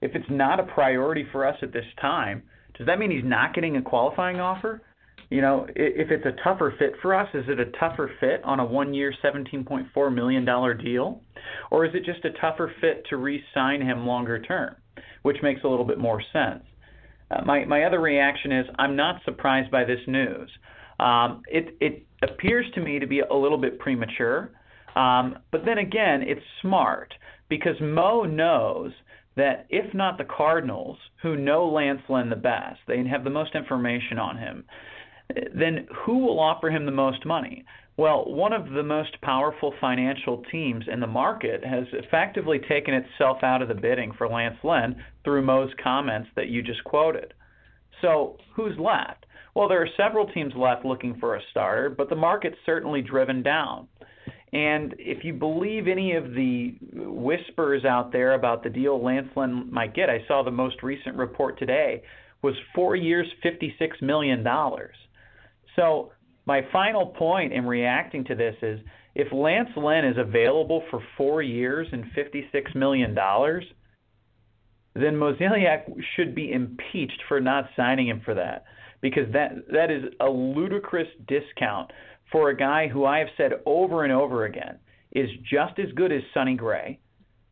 [0.00, 2.42] If it's not a priority for us at this time,
[2.76, 4.82] does that mean he's not getting a qualifying offer?
[5.28, 8.58] You know, if it's a tougher fit for us, is it a tougher fit on
[8.58, 10.44] a one-year, $17.4 million
[10.78, 11.20] deal?
[11.70, 14.74] Or is it just a tougher fit to re-sign him longer term,
[15.22, 16.64] which makes a little bit more sense?
[17.30, 20.50] Uh, my, my other reaction is I'm not surprised by this news.
[20.98, 24.50] Um, it, it appears to me to be a little bit premature,
[24.96, 27.14] um, but then again, it's smart
[27.48, 28.92] because Mo knows
[29.36, 33.54] that if not the Cardinals, who know Lance Lynn the best, they have the most
[33.54, 34.64] information on him,
[35.54, 37.64] then who will offer him the most money?
[37.96, 43.42] Well, one of the most powerful financial teams in the market has effectively taken itself
[43.42, 47.34] out of the bidding for Lance Lynn through Mo's comments that you just quoted.
[48.00, 49.26] So, who's left?
[49.54, 53.42] Well, there are several teams left looking for a starter, but the market's certainly driven
[53.42, 53.88] down.
[54.52, 59.68] And if you believe any of the whispers out there about the deal Lance Lynn
[59.72, 62.02] might get, I saw the most recent report today
[62.42, 64.44] was four years, $56 million.
[65.76, 66.12] So
[66.46, 68.80] my final point in reacting to this is
[69.14, 73.14] if Lance Lynn is available for four years and $56 million,
[74.94, 75.84] then Mozeliak
[76.16, 78.64] should be impeached for not signing him for that
[79.00, 81.90] because that that is a ludicrous discount
[82.32, 84.78] for a guy who I have said over and over again
[85.12, 86.98] is just as good as Sonny Gray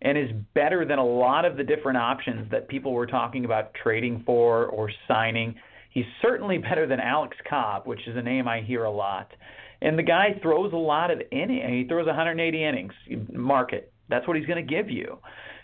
[0.00, 3.74] and is better than a lot of the different options that people were talking about
[3.74, 5.56] trading for or signing.
[5.90, 9.32] He's certainly better than Alex Cobb, which is a name I hear a lot.
[9.80, 11.64] And the guy throws a lot of innings.
[11.68, 12.92] He throws 180 innings.
[13.32, 13.92] Market.
[14.08, 15.18] That's what he's going to give you.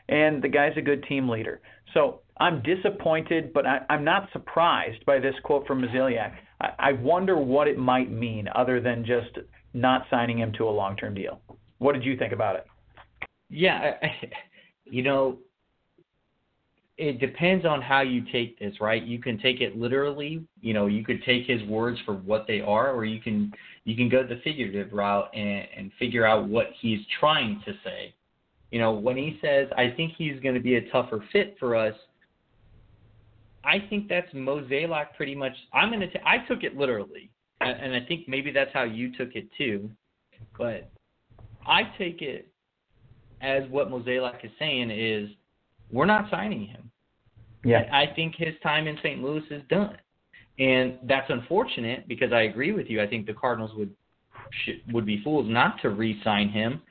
[0.09, 1.61] And the guy's a good team leader.
[1.95, 6.33] So I'm disappointed, but I, I'm not surprised by this quote from Mozeliak.
[6.79, 9.39] I, wonder what it might mean other than just
[9.73, 11.41] not signing him to a long-term deal.
[11.79, 12.67] What did you think about it?
[13.51, 13.95] Yeah,
[14.85, 15.39] you know,
[16.97, 19.03] it depends on how you take this, right?
[19.03, 22.61] You can take it literally, you know, you could take his words for what they
[22.61, 23.53] are, or you can
[23.85, 28.15] you can go the figurative route and, and figure out what he's trying to say.
[28.71, 31.75] You know, when he says, "I think he's going to be a tougher fit for
[31.75, 31.95] us,"
[33.65, 35.53] I think that's Mozeliak pretty much.
[35.73, 36.29] I'm going to.
[36.29, 39.91] I took it literally, and I think maybe that's how you took it too.
[40.59, 40.91] But
[41.67, 42.49] I take it
[43.41, 45.31] as what Mozeliak is saying is
[45.91, 46.91] we're not signing him.
[47.65, 47.89] Yeah.
[47.91, 49.23] I think his time in St.
[49.23, 49.97] Louis is done,
[50.59, 53.01] and that's unfortunate because I agree with you.
[53.01, 53.95] I think the Cardinals would
[54.93, 56.83] would be fools not to re-sign him,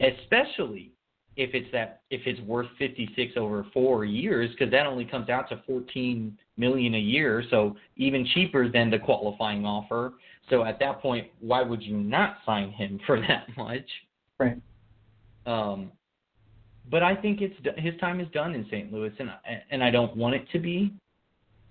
[0.00, 0.92] especially
[1.36, 5.48] if it's that if it's worth 56 over four years because that only comes out
[5.48, 7.42] to 14 million a year.
[7.50, 10.14] So even cheaper than the qualifying offer.
[10.50, 13.88] So at that point why would you not sign him for that much?
[14.38, 14.60] Right.
[15.46, 15.92] Um
[16.90, 18.92] but I think it's his time is done in St.
[18.92, 19.30] Louis and
[19.70, 20.92] and I don't want it to be.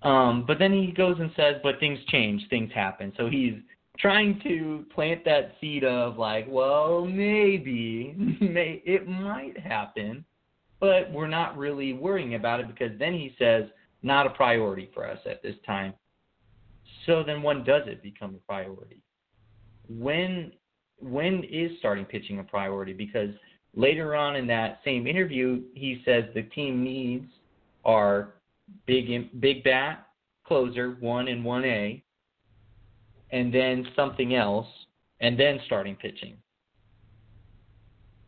[0.02, 2.42] Um but then he goes and says but things change.
[2.50, 3.12] Things happen.
[3.16, 3.54] So he's
[3.98, 10.24] trying to plant that seed of like, well, maybe, may it might happen,
[10.80, 13.64] but we're not really worrying about it because then he says
[14.02, 15.94] not a priority for us at this time.
[17.06, 19.00] So then when does it become a priority?
[19.88, 20.52] When
[21.00, 22.92] when is starting pitching a priority?
[22.92, 23.30] Because
[23.74, 27.26] later on in that same interview, he says the team needs
[27.84, 28.34] are
[28.86, 30.06] big big bat
[30.46, 32.02] closer one and one A,
[33.32, 34.66] and then something else,
[35.20, 36.36] and then starting pitching.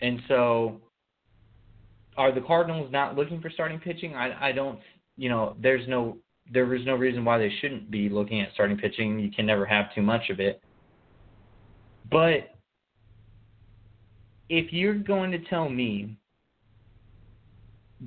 [0.01, 0.81] And so
[2.17, 4.15] are the Cardinals not looking for starting pitching?
[4.15, 4.79] I I don't.
[5.17, 6.19] You know, there's no
[6.51, 9.19] there is no reason why they shouldn't be looking at starting pitching.
[9.19, 10.61] You can never have too much of it.
[12.11, 12.55] But
[14.49, 16.17] if you're going to tell me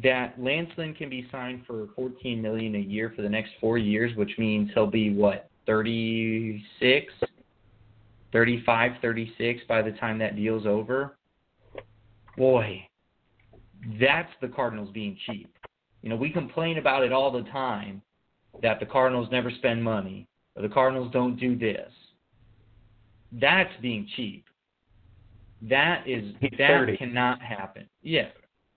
[0.04, 3.80] that Lance Lynn can be signed for 14 million a year for the next 4
[3.80, 7.14] years, which means he'll be what, 36,
[8.32, 11.18] 35, 36 by the time that deal's over.
[12.36, 12.88] Boy,
[14.00, 15.54] that's the Cardinals being cheap.
[16.02, 18.02] You know, we complain about it all the time
[18.62, 21.92] that the Cardinals never spend money or the Cardinals don't do this.
[23.32, 24.46] That's being cheap.
[25.62, 26.98] That is He's that 30.
[26.98, 27.88] cannot happen.
[28.02, 28.30] Yeah.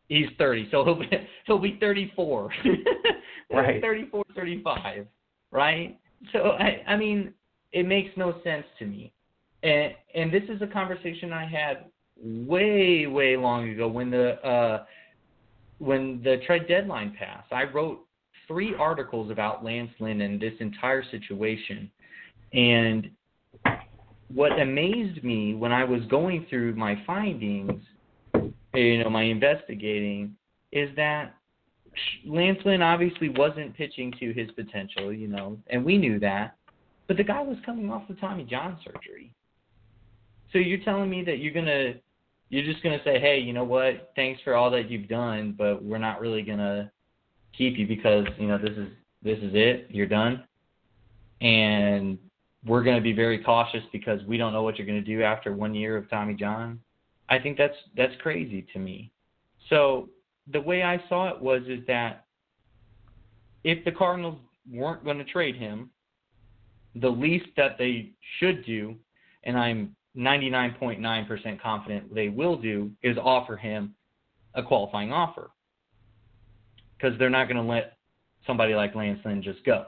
[0.09, 1.09] He's 30, so he'll be
[1.47, 2.53] he'll be 34.
[3.53, 3.83] Right.
[3.83, 5.07] 34, 35,
[5.51, 5.99] right?
[6.33, 7.33] So I I mean,
[7.73, 9.13] it makes no sense to me.
[9.63, 11.87] And and this is a conversation I had
[12.23, 14.85] way way long ago when the uh
[15.79, 17.53] when the trade deadline passed.
[17.53, 18.07] I wrote
[18.47, 21.91] three articles about Lance Lynn and this entire situation.
[22.53, 23.11] And
[24.33, 27.83] what amazed me when I was going through my findings,
[28.75, 30.37] you know, my investigating,
[30.73, 31.35] is that
[32.25, 36.57] Lance Lynn obviously wasn't pitching to his potential, you know, and we knew that.
[37.09, 39.33] But the guy was coming off the Tommy John surgery.
[40.53, 41.95] So you're telling me that you're gonna
[42.49, 45.83] you're just gonna say, Hey, you know what, thanks for all that you've done, but
[45.83, 46.91] we're not really gonna
[47.57, 48.89] keep you because, you know, this is
[49.23, 50.45] this is it, you're done.
[51.41, 52.19] And
[52.65, 55.75] we're gonna be very cautious because we don't know what you're gonna do after one
[55.75, 56.81] year of Tommy John.
[57.29, 59.11] I think that's that's crazy to me.
[59.69, 60.09] So
[60.53, 62.25] the way I saw it was is that
[63.65, 64.39] if the Cardinals
[64.71, 65.91] weren't going to trade him,
[66.95, 68.97] the least that they should do,
[69.45, 73.95] and I'm 99.9% confident they will do, is offer him
[74.55, 75.51] a qualifying offer.
[76.97, 77.97] Because they're not going to let
[78.47, 79.87] somebody like Lance Lynn just go.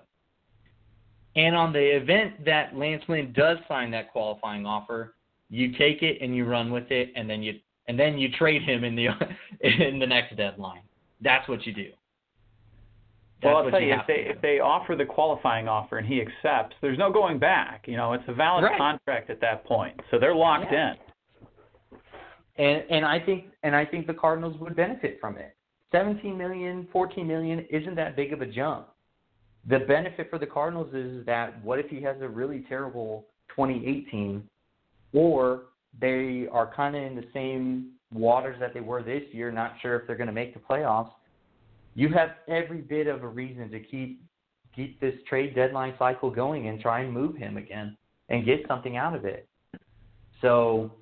[1.34, 5.14] And on the event that Lance Lynn does sign that qualifying offer,
[5.48, 7.54] you take it and you run with it, and then you
[7.88, 9.06] and then you trade him in the
[9.60, 10.82] in the next deadline.
[11.20, 11.90] That's what you do.
[13.42, 16.20] That's well, I'll tell you, if they if they offer the qualifying offer and he
[16.20, 17.84] accepts, there's no going back.
[17.86, 18.78] You know, it's a valid Right.
[18.78, 20.92] contract at that point, so they're locked Yeah.
[20.92, 21.98] in.
[22.56, 25.56] and and I think and I think the Cardinals would benefit from it.
[25.90, 28.88] 17 million, 14 million isn't that big of a jump.
[29.66, 34.48] The benefit for the Cardinals is that what if he has a really terrible 2018
[35.12, 35.64] or
[36.00, 39.96] they are kind of in the same waters that they were this year, not sure
[39.96, 41.10] if they're going to make the playoffs.
[41.94, 44.22] You have every bit of a reason to keep
[44.74, 47.94] keep this trade deadline cycle going and try and move him again
[48.30, 49.46] and get something out of it.
[50.40, 50.92] So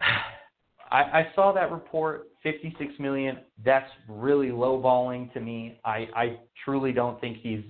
[0.90, 3.38] I, I saw that report, 56 million.
[3.64, 5.78] That's really lowballing to me.
[5.84, 7.62] I, I truly don't think he's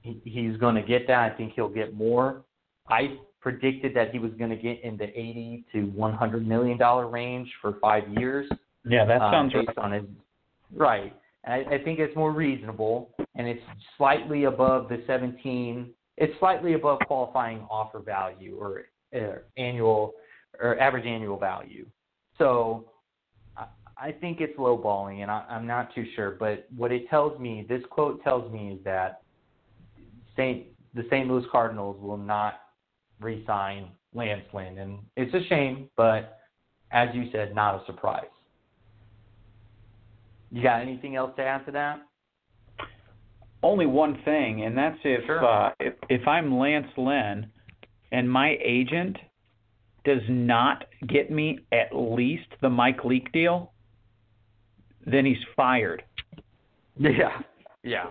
[0.00, 1.32] he, he's going to get that.
[1.32, 2.42] I think he'll get more.
[2.88, 7.08] I predicted that he was going to get in the 80 to 100 million dollar
[7.08, 8.48] range for five years.
[8.84, 9.78] Yeah, that uh, sounds based right.
[9.78, 10.04] on his
[10.74, 11.14] right.
[11.44, 13.60] And I, I think it's more reasonable, and it's
[13.98, 15.90] slightly above the 17.
[16.16, 20.14] It's slightly above qualifying offer value or uh, annual
[20.60, 21.84] or average annual value.
[22.38, 22.90] So
[23.56, 26.36] I, I think it's lowballing, and I, I'm not too sure.
[26.38, 29.22] But what it tells me, this quote tells me, is that
[30.36, 31.26] Saint the St.
[31.26, 32.61] Louis Cardinals will not
[33.22, 36.38] re-sign Lance Lynn, and it's a shame, but
[36.90, 38.24] as you said, not a surprise.
[40.50, 42.00] You got anything else to add to that?
[43.62, 45.44] Only one thing, and that's if Sure.
[45.44, 47.50] uh, if if I'm Lance Lynn
[48.10, 49.16] and my agent
[50.04, 53.72] does not get me at least the Mike Leake deal,
[55.06, 56.04] then he's fired.
[56.98, 57.40] Yeah.
[57.82, 58.10] Yeah.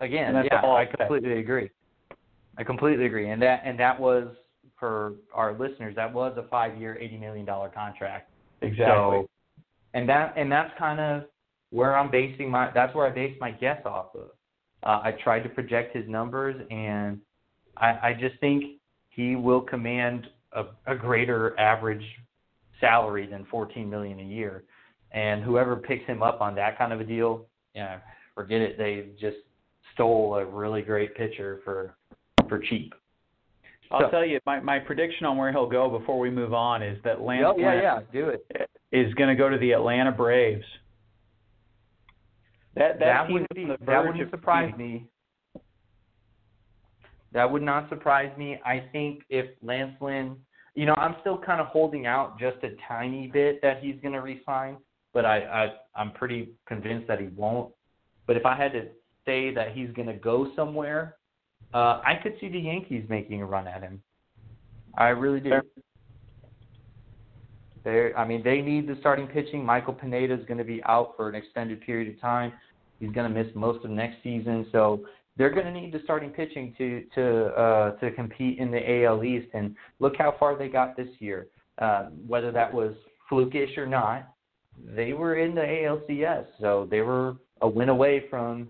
[0.00, 1.70] Again, yeah, I completely agree.
[2.58, 4.28] I completely agree, and that and that was
[4.78, 5.94] for our listeners.
[5.96, 8.30] That was a five-year, eighty million dollar contract.
[8.62, 8.84] Exactly.
[8.86, 9.28] So,
[9.94, 11.24] and that and that's kind of
[11.70, 12.70] where I'm basing my.
[12.74, 14.30] That's where I base my guess off of.
[14.82, 17.18] Uh, I tried to project his numbers, and
[17.76, 18.64] I, I just think
[19.10, 22.04] he will command a, a greater average
[22.80, 24.64] salary than 14 million a year.
[25.12, 27.98] And whoever picks him up on that kind of a deal, yeah,
[28.34, 28.76] forget it.
[28.76, 29.38] They just
[29.94, 31.96] stole a really great pitcher for
[32.48, 32.94] for cheap.
[33.90, 36.82] I'll So- tell you, my my prediction on where he'll go before we move on
[36.82, 38.70] is that Lance Oh, yeah, Lynn yeah, do it.
[38.92, 40.64] is going to go to the Atlanta Braves.
[42.74, 45.06] That that, that wouldn't be, that wouldn't surprise me.
[47.32, 48.58] That would not surprise me.
[48.64, 50.36] I think if Lance Lynn,
[50.74, 54.14] you know, I'm still kind of holding out just a tiny bit that he's going
[54.14, 54.76] to resign,
[55.12, 57.72] but I, I I'm pretty convinced that he won't.
[58.26, 58.88] But if I had to
[59.24, 61.16] say that he's going to go somewhere,
[61.74, 64.02] uh, I could see the Yankees making a run at him.
[64.96, 65.60] I really do.
[67.84, 69.64] They, I mean, they need the starting pitching.
[69.64, 72.52] Michael Pineda is going to be out for an extended period of time.
[72.98, 75.04] He's going to miss most of next season, so
[75.36, 79.22] they're going to need the starting pitching to to uh, to compete in the AL
[79.22, 79.48] East.
[79.54, 81.46] And look how far they got this year.
[81.78, 82.94] Uh, whether that was
[83.30, 84.32] flukish or not,
[84.84, 88.68] they were in the ALCS, so they were a win away from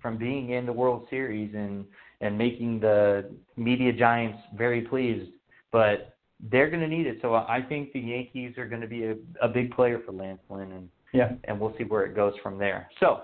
[0.00, 1.84] from being in the World Series and
[2.22, 5.30] and making the media giants very pleased.
[5.70, 6.16] But
[6.50, 7.18] they're going to need it.
[7.20, 10.40] So I think the Yankees are going to be a, a big player for Lance
[10.48, 12.88] Lynn, and yeah, and we'll see where it goes from there.
[12.98, 13.22] So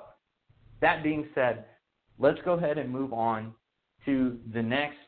[0.81, 1.65] that being said,
[2.19, 3.55] let's go ahead and move on
[4.05, 4.99] to the next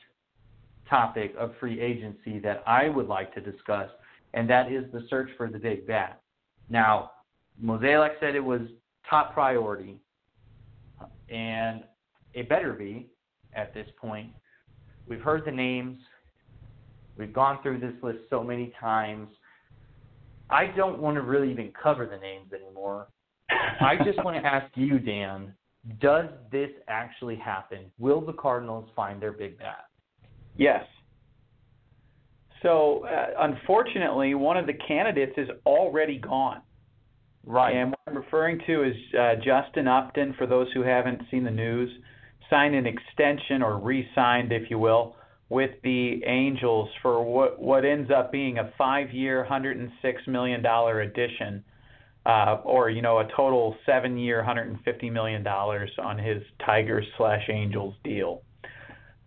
[0.89, 3.89] topic of free agency that I would like to discuss,
[4.35, 6.21] and that is the search for the big bat.
[6.69, 7.13] Now,
[7.63, 8.63] Mozeliak said it was
[9.09, 10.01] top priority,
[11.29, 11.85] and
[12.35, 13.09] it better be
[13.55, 14.31] at this point.
[15.07, 15.99] We've heard the names.
[17.17, 19.29] We've gone through this list so many times.
[20.49, 23.09] I don't want to really even cover the names anymore.
[23.51, 25.55] I just want to ask you, Dan,
[26.01, 27.91] does this actually happen?
[27.99, 29.87] Will the Cardinals find their big bat?
[30.57, 30.85] Yes.
[32.63, 36.61] So, uh, unfortunately, one of the candidates is already gone.
[37.45, 37.75] Right.
[37.75, 41.51] And what I'm referring to is uh, Justin Upton, for those who haven't seen the
[41.51, 41.91] news,
[42.51, 45.17] signed an extension or re signed, if you will,
[45.49, 49.91] with the Angels for what, what ends up being a five year, $106
[50.29, 51.65] million addition.
[52.27, 57.49] Uh, or you know a total seven year, 150 million dollars on his Tigers slash
[57.49, 58.43] Angels deal.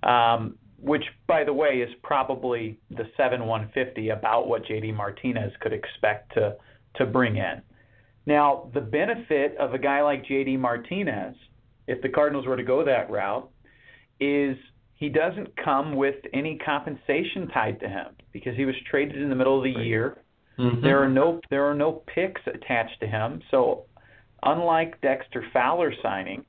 [0.04, 5.74] Um, which, by the way, is probably the seven 150 about what JD Martinez could
[5.74, 6.56] expect to
[6.98, 7.64] to bring in.
[8.26, 11.36] Now, the benefit of a guy like JD Martinez,
[11.88, 13.50] if the Cardinals were to go that route,
[14.20, 14.58] is
[14.96, 19.36] he doesn't come with any compensation tied to him because he was traded in the
[19.36, 20.18] middle of the year.
[20.58, 20.82] Mm-hmm.
[20.82, 23.42] There are no there are no picks attached to him.
[23.52, 23.86] So,
[24.44, 26.46] unlike Dexter Fowler signing,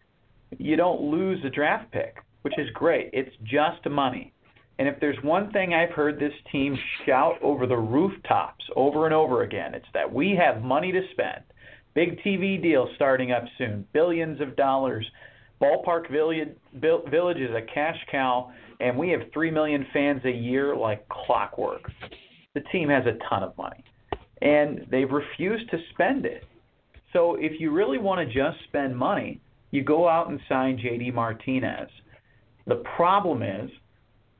[0.58, 3.10] you don't lose a draft pick, which is great.
[3.12, 4.32] It's just money.
[4.78, 6.76] And if there's one thing I've heard this team
[7.06, 11.44] shout over the rooftops over and over again, it's that we have money to spend.
[11.94, 15.06] Big TV deal starting up soon, billions of dollars.
[15.62, 21.08] Ballpark Village, is a cash cow, and we have 3 million fans a year like
[21.08, 21.90] clockwork.
[22.54, 23.84] The team has a ton of money,
[24.42, 26.44] and they've refused to spend it.
[27.12, 29.40] So if you really want to just spend money,
[29.70, 31.88] you go out and sign JD Martinez.
[32.66, 33.70] The problem is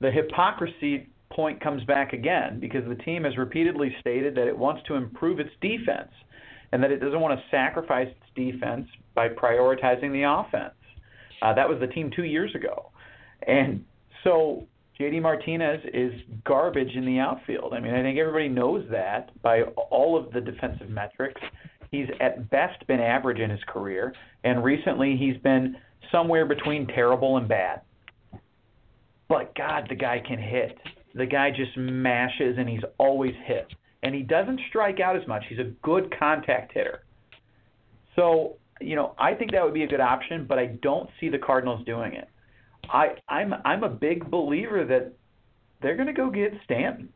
[0.00, 4.82] the hypocrisy point comes back again because the team has repeatedly stated that it wants
[4.88, 6.10] to improve its defense
[6.72, 10.74] and that it doesn't want to sacrifice its defense by prioritizing the offense.
[11.42, 12.90] Uh, that was the team two years ago.
[13.46, 13.84] And
[14.22, 14.66] so
[14.98, 16.12] JD Martinez is
[16.44, 17.74] garbage in the outfield.
[17.74, 21.40] I mean, I think everybody knows that by all of the defensive metrics.
[21.90, 24.12] He's at best been average in his career,
[24.42, 25.76] and recently he's been
[26.10, 27.82] somewhere between terrible and bad.
[29.28, 30.76] But God, the guy can hit.
[31.14, 33.68] The guy just mashes, and he's always hit
[34.04, 35.42] and he doesn't strike out as much.
[35.48, 37.02] He's a good contact hitter.
[38.14, 41.30] So, you know, I think that would be a good option, but I don't see
[41.30, 42.28] the Cardinals doing it.
[42.90, 45.14] I I'm I'm a big believer that
[45.80, 47.08] they're going to go get Stanton.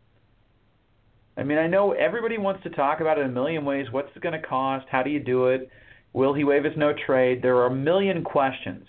[1.36, 3.86] I mean, I know everybody wants to talk about it a million ways.
[3.90, 4.86] What's it going to cost?
[4.90, 5.70] How do you do it?
[6.14, 7.42] Will he waive his no trade?
[7.42, 8.86] There are a million questions.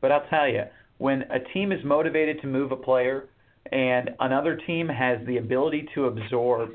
[0.00, 0.62] But I'll tell you,
[0.98, 3.28] when a team is motivated to move a player
[3.70, 6.70] and another team has the ability to absorb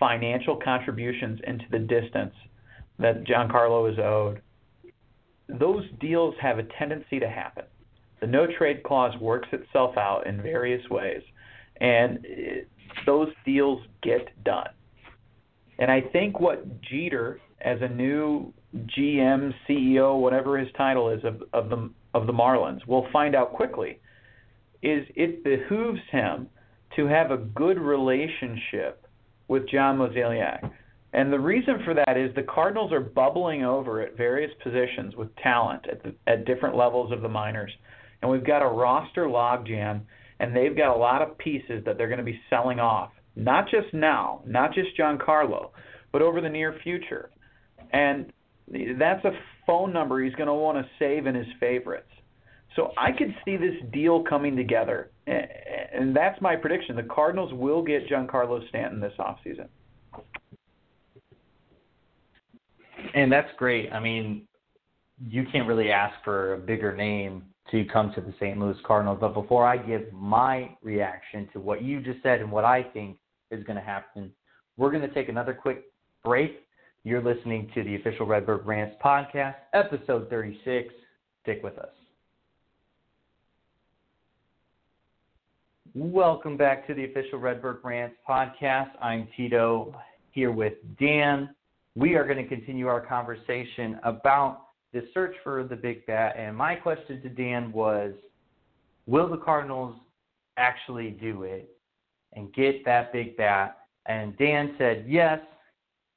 [0.00, 2.34] financial contributions into the distance
[2.98, 4.40] that Giancarlo is owed,
[5.48, 7.64] those deals have a tendency to happen.
[8.20, 11.22] The no trade clause works itself out in various ways,
[11.80, 12.68] and it,
[13.06, 14.68] those deals get done.
[15.78, 21.42] And I think what Jeter, as a new GM, CEO, whatever his title is of,
[21.52, 24.00] of the of the Marlins, will find out quickly,
[24.82, 26.48] is it behooves him
[26.96, 29.06] to have a good relationship
[29.50, 30.70] with John Mozeliak.
[31.12, 35.34] And the reason for that is the Cardinals are bubbling over at various positions with
[35.42, 37.72] talent at, the, at different levels of the minors.
[38.22, 40.02] And we've got a roster logjam,
[40.38, 43.10] and they've got a lot of pieces that they're going to be selling off.
[43.34, 45.70] Not just now, not just Giancarlo,
[46.12, 47.30] but over the near future.
[47.92, 48.32] And
[49.00, 49.32] that's a
[49.66, 52.12] phone number he's going to want to save in his favorites.
[52.76, 56.94] So I could see this deal coming together, and that's my prediction.
[56.96, 59.68] The Cardinals will get Giancarlo Stanton this offseason.
[63.14, 63.92] And that's great.
[63.92, 64.46] I mean,
[65.28, 68.58] you can't really ask for a bigger name to come to the St.
[68.58, 69.18] Louis Cardinals.
[69.20, 73.16] But before I give my reaction to what you just said and what I think
[73.50, 74.30] is going to happen,
[74.76, 75.84] we're going to take another quick
[76.24, 76.66] break.
[77.04, 80.92] You're listening to the official Redbird Rants podcast, episode 36.
[81.42, 81.99] Stick with us.
[85.94, 88.90] Welcome back to the official Redbird Rants podcast.
[89.02, 89.92] I'm Tito
[90.30, 91.52] here with Dan.
[91.96, 96.36] We are going to continue our conversation about the search for the big bat.
[96.38, 98.12] And my question to Dan was
[99.06, 99.96] Will the Cardinals
[100.58, 101.68] actually do it
[102.34, 103.78] and get that big bat?
[104.06, 105.40] And Dan said yes,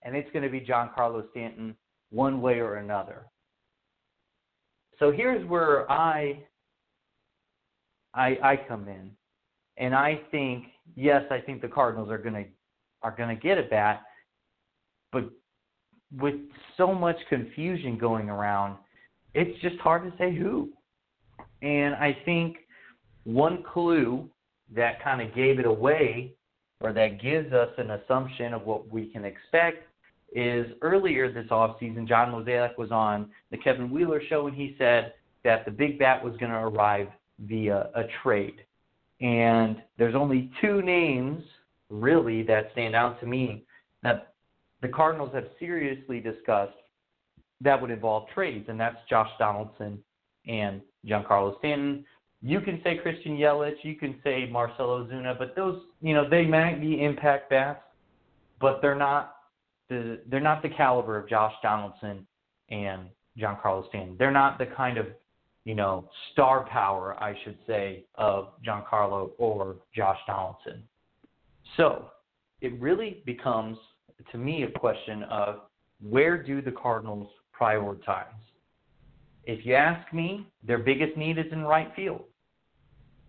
[0.03, 1.76] and it's going to be Giancarlo Stanton
[2.11, 3.26] one way or another.
[4.99, 6.43] So here's where I
[8.13, 9.09] I, I come in,
[9.78, 10.65] and I think
[10.95, 12.45] yes, I think the Cardinals are going to
[13.01, 14.03] are to get a bat,
[15.11, 15.26] but
[16.17, 16.36] with
[16.78, 18.78] so much confusion going around,
[19.34, 20.69] it's just hard to say who.
[21.61, 22.57] And I think
[23.24, 24.30] one clue
[24.76, 26.34] that kind of gave it away,
[26.82, 29.84] or that gives us an assumption of what we can expect,
[30.34, 35.13] is earlier this offseason, John Mozeliak was on the Kevin Wheeler show, and he said
[35.43, 37.07] that the big bat was going to arrive
[37.39, 38.61] via a trade.
[39.22, 41.43] And there's only two names
[41.89, 43.66] really that stand out to me
[44.01, 44.34] that
[44.82, 46.74] the Cardinals have seriously discussed
[47.61, 50.03] that would involve trades, and that's Josh Donaldson
[50.47, 52.05] and Giancarlo Stanton.
[52.41, 56.45] You can say Christian Yelich, you can say Marcell Ozuna, but those, you know, they
[56.45, 57.82] might be impact bats,
[58.59, 59.36] but they're not
[59.89, 62.28] the they're not the caliber of Josh Donaldson
[62.70, 63.03] and
[63.39, 64.16] Giancarlo Stanton.
[64.20, 65.07] They're not the kind of,
[65.66, 70.84] you know, star power, I should say, of Giancarlo or Josh Donaldson.
[71.78, 72.05] So
[72.61, 73.78] it really becomes
[74.32, 75.61] to me, a question of
[76.01, 78.26] where do the Cardinals prioritize?
[79.45, 82.24] If you ask me, their biggest need is in right field,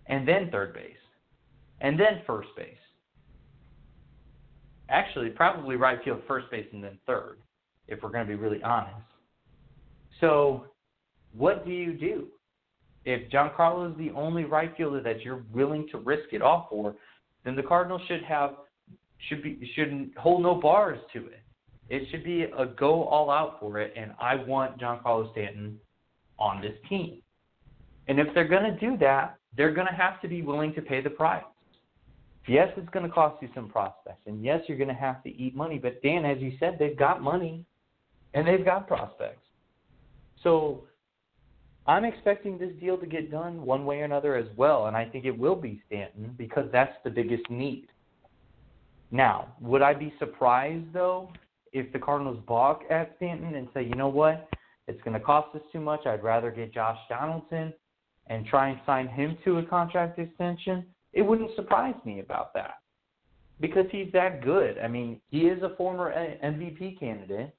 [0.06, 0.92] and then third base,
[1.80, 2.76] and then first base.
[4.88, 7.38] Actually, probably right field, first base, and then third,
[7.88, 8.94] if we're going to be really honest.
[10.20, 10.66] So,
[11.36, 12.28] what do you do?
[13.04, 16.94] If Giancarlo is the only right fielder that you're willing to risk it all for,
[17.44, 18.52] then the Cardinals should have
[19.28, 21.40] should be shouldn't hold no bars to it.
[21.90, 25.78] It should be a go all out for it, and I want Giancarlo Stanton
[26.38, 27.20] on this team.
[28.08, 30.82] And if they're going to do that, they're going to have to be willing to
[30.82, 31.44] pay the price.
[32.46, 35.30] Yes, it's going to cost you some prospects, and yes, you're going to have to
[35.30, 35.78] eat money.
[35.78, 37.64] But Dan, as you said, they've got money,
[38.34, 39.46] and they've got prospects.
[40.42, 40.84] So
[41.86, 45.04] I'm expecting this deal to get done one way or another as well, and I
[45.04, 47.88] think it will be Stanton because that's the biggest need.
[49.10, 51.30] Now, would I be surprised though
[51.72, 54.48] if the Cardinals balk at Stanton and say, you know what,
[54.88, 56.06] it's going to cost us too much.
[56.06, 57.72] I'd rather get Josh Donaldson
[58.28, 60.86] and try and sign him to a contract extension?
[61.12, 62.78] It wouldn't surprise me about that
[63.60, 64.78] because he's that good.
[64.78, 67.54] I mean, he is a former MVP candidate,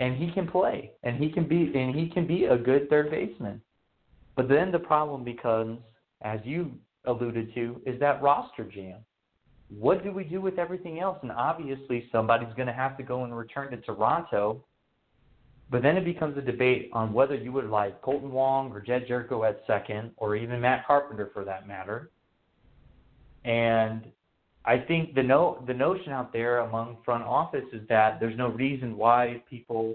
[0.00, 3.10] and he can play, and he can be, and he can be a good third
[3.10, 3.62] baseman.
[4.34, 5.78] But then the problem becomes,
[6.22, 6.72] as you
[7.04, 9.04] alluded to, is that roster jam
[9.70, 11.18] what do we do with everything else?
[11.22, 14.64] And obviously, somebody's going to have to go and return to Toronto.
[15.70, 19.06] But then it becomes a debate on whether you would like Kolten Wong or Jed
[19.08, 22.10] Gyorko at second, or even Matt Carpenter for that matter.
[23.44, 24.04] And
[24.64, 28.48] I think the no the notion out there among front office is that there's no
[28.48, 29.94] reason why people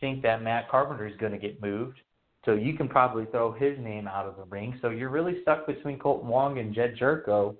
[0.00, 1.98] think that Matt Carpenter is going to get moved.
[2.44, 4.78] So you can probably throw his name out of the ring.
[4.80, 7.56] So you're really stuck between Kolten Wong and Jed Gyorko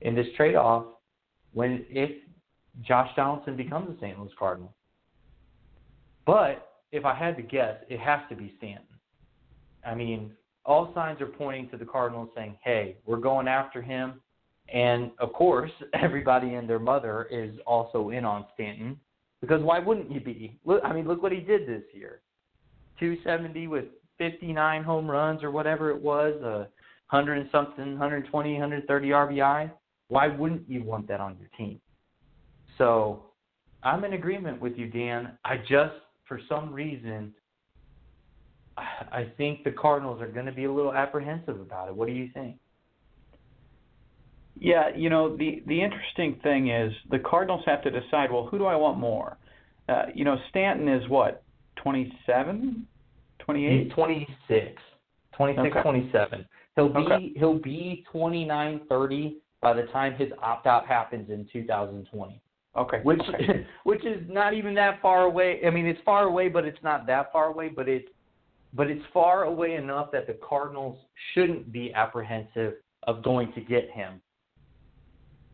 [0.00, 0.84] in this trade-off
[1.54, 2.10] when if
[2.82, 4.18] Josh Donaldson becomes a St.
[4.18, 4.74] Louis Cardinal.
[6.26, 8.84] But if I had to guess, it has to be Stanton.
[9.86, 10.32] I mean,
[10.64, 14.20] all signs are pointing to the Cardinals saying, "Hey, we're going after him."
[14.72, 18.98] And of course, everybody and their mother is also in on Stanton
[19.40, 20.58] because why wouldn't you be?
[20.64, 22.20] Look, I mean, look what he did this year.
[22.98, 23.84] 270 with
[24.18, 26.68] 59 home runs or whatever it was, a
[27.10, 29.70] 100 and something, 120, 130 RBI.
[30.08, 31.80] Why wouldn't you want that on your team?
[32.78, 33.24] So
[33.82, 35.36] I'm in agreement with you, Dan.
[35.44, 35.94] I just,
[36.26, 37.34] for some reason,
[38.78, 41.94] I think the Cardinals are going to be a little apprehensive about it.
[41.94, 42.56] What do you think?
[44.58, 48.32] Yeah, you know the the interesting thing is the Cardinals have to decide.
[48.32, 49.36] Well, who do I want more?
[49.88, 51.42] Uh, you know, Stanton is what
[51.76, 52.86] 27,
[53.38, 54.82] 28, 26,
[55.36, 55.82] 26, okay.
[55.82, 56.46] 27.
[56.74, 57.32] He'll be okay.
[57.36, 62.40] he'll be 29, 30 by the time his opt out happens in 2020.
[62.76, 63.00] Okay.
[63.02, 63.66] Which okay.
[63.84, 65.60] which is not even that far away.
[65.66, 67.68] I mean, it's far away, but it's not that far away.
[67.68, 68.08] But it's
[68.74, 70.98] but it's far away enough that the Cardinals
[71.32, 74.20] shouldn't be apprehensive of going to get him.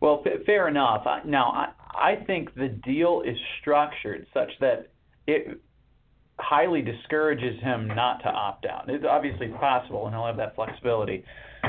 [0.03, 1.07] Well, f- fair enough.
[1.24, 1.68] Now, I,
[2.12, 4.88] I think the deal is structured such that
[5.28, 5.61] it
[6.40, 8.90] highly discourages him not to opt out.
[8.90, 11.24] It's obviously possible, and he'll have that flexibility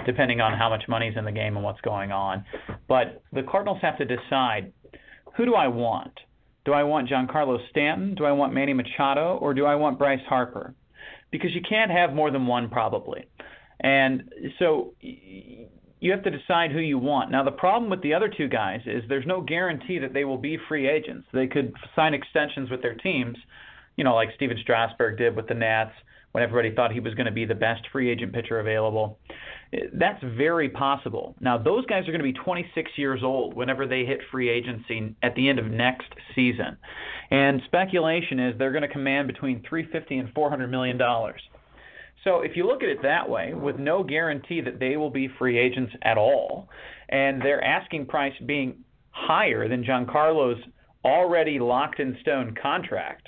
[0.08, 2.44] depending on how much money's in the game and what's going on.
[2.88, 4.74] But the Cardinals have to decide
[5.38, 6.20] who do I want?
[6.66, 8.16] Do I want Giancarlo Stanton?
[8.16, 9.38] Do I want Manny Machado?
[9.40, 10.74] Or do I want Bryce Harper?
[11.32, 13.28] Because you can't have more than one, probably.
[13.80, 14.24] And
[14.58, 14.96] so
[16.04, 17.32] you have to decide who you want.
[17.32, 20.38] Now, the problem with the other two guys is there's no guarantee that they will
[20.38, 21.26] be free agents.
[21.32, 23.38] They could sign extensions with their teams,
[23.96, 25.94] you know, like Stephen Strasburg did with the Nats
[26.34, 29.18] when everybody thought he was going to be the best free agent pitcher available.
[29.94, 31.36] That's very possible.
[31.40, 35.16] Now, those guys are going to be 26 years old whenever they hit free agency
[35.24, 36.76] at the end of next season.
[37.32, 41.42] And speculation is they're going to command between 350 and 400 million dollars.
[42.24, 45.28] So if you look at it that way, with no guarantee that they will be
[45.40, 46.70] free agents at all,
[47.10, 48.78] and their asking price being
[49.12, 50.64] higher than Giancarlo's
[51.04, 53.28] already locked in stone contract,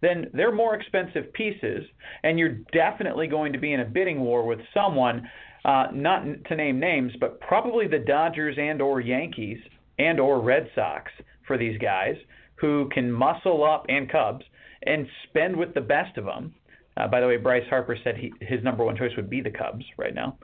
[0.00, 1.84] then they're more expensive pieces,
[2.22, 5.28] and you're definitely going to be in a bidding war with someone,
[5.64, 9.58] uh, not to name names, but probably the Dodgers and or Yankees
[9.98, 11.10] and or Red Sox
[11.46, 12.14] for these guys
[12.54, 14.44] who can muscle up and Cubs
[14.84, 16.54] and spend with the best of them
[17.00, 19.50] uh, by the way, Bryce Harper said he, his number one choice would be the
[19.50, 20.38] Cubs right now.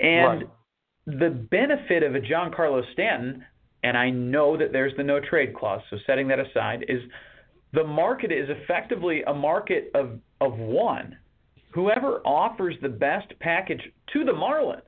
[0.00, 0.50] And right.
[1.06, 3.44] the benefit of a Giancarlo Stanton,
[3.82, 7.02] and I know that there's the no trade clause, so setting that aside, is
[7.72, 11.16] the market is effectively a market of, of one.
[11.72, 13.82] Whoever offers the best package
[14.12, 14.82] to the Marlins,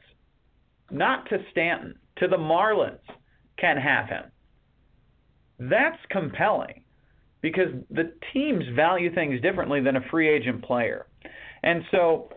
[0.91, 2.99] not to Stanton, to the Marlins,
[3.59, 4.25] can have him.
[5.59, 6.82] That's compelling
[7.43, 11.07] because the teams value things differently than a free agent player.
[11.62, 12.30] And so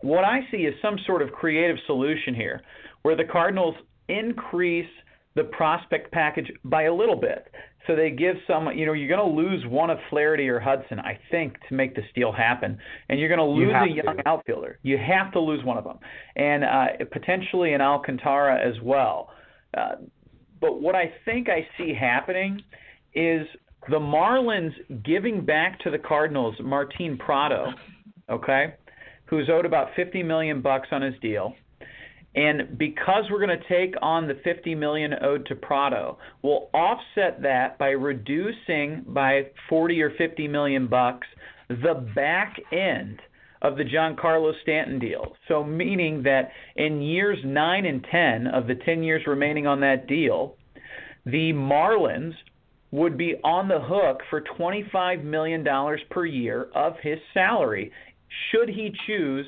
[0.00, 2.62] what I see is some sort of creative solution here
[3.02, 3.74] where the Cardinals
[4.08, 4.88] increase
[5.34, 7.48] the prospect package by a little bit.
[7.86, 10.98] So they give some, you know, you're going to lose one of Flaherty or Hudson,
[10.98, 12.78] I think, to make this deal happen.
[13.08, 14.28] And you're going to lose a young to.
[14.28, 14.78] outfielder.
[14.82, 15.98] You have to lose one of them.
[16.36, 19.30] And uh, potentially an Alcantara as well.
[19.76, 19.96] Uh,
[20.60, 22.60] but what I think I see happening
[23.14, 23.46] is
[23.88, 24.72] the Marlins
[25.04, 27.72] giving back to the Cardinals Martin Prado,
[28.28, 28.74] okay,
[29.26, 31.54] who's owed about 50 million bucks on his deal.
[32.34, 37.42] And because we're going to take on the 50 million owed to Prado, we'll offset
[37.42, 41.26] that by reducing by 40 or 50 million bucks
[41.68, 43.20] the back end
[43.62, 45.34] of the Giancarlo Stanton deal.
[45.48, 50.06] So meaning that in years 9 and 10 of the 10 years remaining on that
[50.06, 50.56] deal,
[51.26, 52.34] the Marlins
[52.90, 55.66] would be on the hook for $25 million
[56.10, 57.92] per year of his salary
[58.50, 59.46] should he choose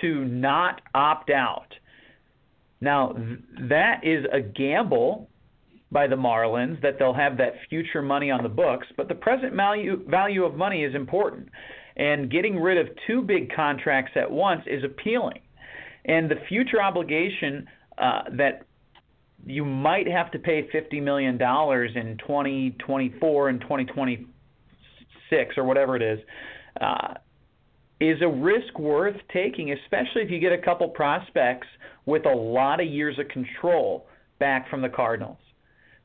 [0.00, 1.74] to not opt out.
[2.80, 3.38] Now, th-
[3.68, 5.28] that is a gamble
[5.90, 9.54] by the Marlins that they'll have that future money on the books, but the present
[9.54, 11.48] value value of money is important.
[11.96, 15.40] And getting rid of two big contracts at once is appealing.
[16.06, 17.68] And the future obligation
[17.98, 18.62] uh, that
[19.44, 26.02] you might have to pay fifty million dollars in 2024 and 2026 or whatever it
[26.02, 26.18] is,
[26.80, 27.14] uh,
[28.00, 31.66] is a risk worth taking, especially if you get a couple prospects
[32.06, 34.06] with a lot of years of control
[34.38, 35.38] back from the Cardinals.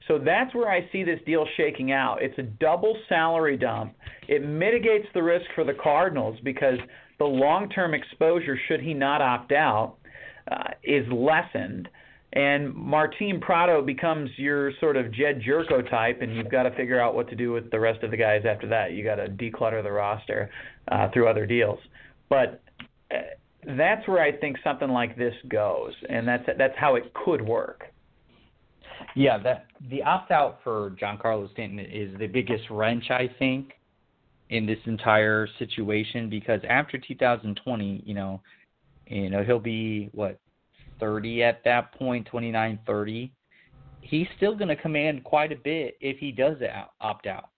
[0.08, 2.22] So that's where I see this deal shaking out.
[2.22, 3.94] It's a double salary dump.
[4.28, 6.78] It mitigates the risk for the Cardinals because
[7.20, 9.96] the long term exposure, should he not opt out,
[10.50, 11.90] uh, is lessened
[12.34, 17.00] and Martin Prado becomes your sort of Jed Gyorko type, and you've got to figure
[17.00, 18.92] out what to do with the rest of the guys after that.
[18.92, 20.50] You got to declutter the roster
[20.92, 21.80] uh, through other deals,
[22.30, 22.62] but
[23.12, 23.20] uh,
[23.78, 27.86] that's where I think something like this goes, and that's that's how it could work.
[29.16, 33.72] Yeah, that the opt out for Giancarlo Stanton is the biggest wrench I think
[34.50, 38.42] in this entire situation because after 2020, you know,
[39.08, 40.40] you know he'll be what
[41.00, 43.32] 30 at that point, 29, 30,
[44.02, 46.58] he's still going to command quite a bit if he does
[47.02, 47.50] opt out.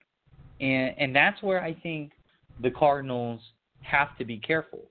[0.62, 2.12] And and that's where I think
[2.62, 3.40] the Cardinals
[3.82, 4.82] have to be careful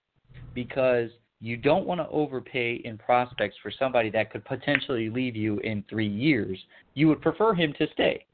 [0.55, 5.59] because you don't want to overpay in prospects for somebody that could potentially leave you
[5.59, 6.59] in 3 years.
[6.95, 8.25] You would prefer him to stay.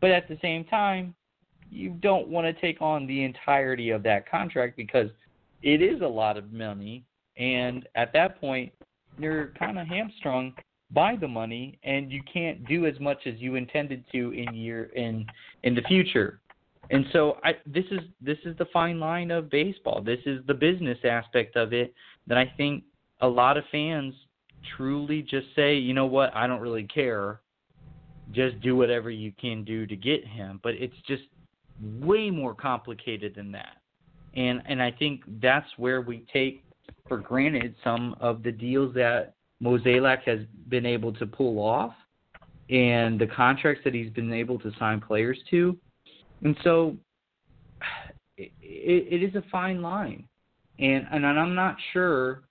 [0.00, 1.14] But at the same time,
[1.70, 5.08] you don't want to take on the entirety of that contract because
[5.62, 7.04] it is a lot of money
[7.38, 8.72] and at that point
[9.18, 10.54] you're kind of hamstrung
[10.90, 14.84] by the money and you can't do as much as you intended to in year
[14.94, 15.26] in
[15.62, 16.40] in the future.
[16.90, 20.02] And so I this is this is the fine line of baseball.
[20.02, 21.94] This is the business aspect of it
[22.26, 22.84] that I think
[23.20, 24.14] a lot of fans
[24.76, 27.40] truly just say, you know what, I don't really care.
[28.32, 30.60] Just do whatever you can do to get him.
[30.62, 31.24] But it's just
[31.80, 33.76] way more complicated than that.
[34.34, 36.64] And and I think that's where we take
[37.08, 41.94] for granted some of the deals that Mozeliak has been able to pull off
[42.70, 45.76] and the contracts that he's been able to sign players to.
[46.42, 46.96] And so
[48.36, 50.24] it, it is a fine line.
[50.78, 52.42] And and I'm not sure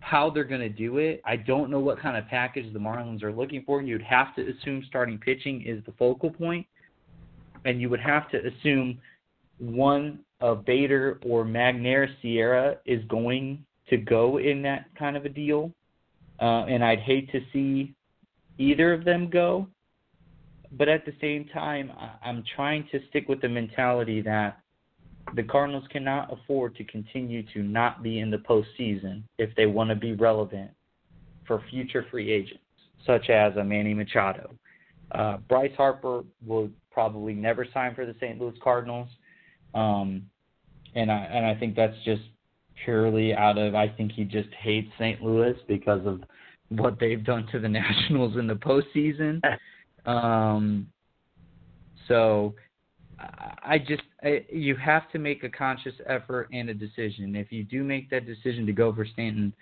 [0.00, 1.20] how they're going to do it.
[1.24, 3.82] I don't know what kind of package the Marlins are looking for.
[3.82, 6.66] You'd have to assume starting pitching is the focal point,
[7.64, 8.98] and you would have to assume
[9.58, 15.28] one of Bader or Magneuris Sierra is going to go in that kind of a
[15.28, 15.72] deal
[16.40, 17.94] uh, and I'd hate to see
[18.58, 19.68] either of them go.
[20.72, 21.90] But at the same time,
[22.22, 24.60] I'm trying to stick with the mentality that
[25.34, 29.90] the Cardinals cannot afford to continue to not be in the postseason if they want
[29.90, 30.70] to be relevant
[31.46, 32.62] for future free agents,
[33.06, 34.54] such as a Manny Machado.
[35.12, 38.38] Uh, Bryce Harper will probably never sign for the St.
[38.38, 39.08] Louis Cardinals,
[39.74, 40.22] um,
[40.94, 42.22] and I and I think that's just
[42.84, 45.22] purely out of I think he just hates St.
[45.22, 46.22] Louis because of
[46.68, 49.40] what they've done to the Nationals in the postseason.
[50.06, 50.86] um,
[52.06, 52.54] so
[53.18, 57.34] I just I, you have to make a conscious effort and a decision.
[57.34, 59.52] If you do make that decision to go for Stanton,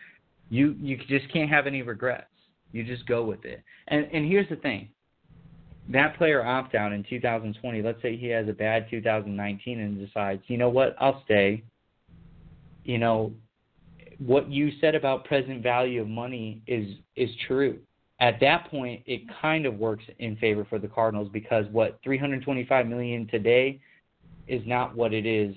[0.51, 2.27] you you just can't have any regrets.
[2.73, 3.63] You just go with it.
[3.89, 4.89] And and here's the thing.
[5.89, 7.81] That player opt out in 2020.
[7.81, 11.63] Let's say he has a bad 2019 and decides, you know what, I'll stay
[12.87, 13.33] you know,
[14.19, 17.79] what you said about present value of money is is true.
[18.21, 22.87] At that point, it kind of works in favor for the Cardinals because what 325
[22.87, 23.79] million today
[24.49, 25.55] is not what it is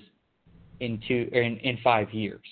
[0.80, 2.42] in two in, in five years.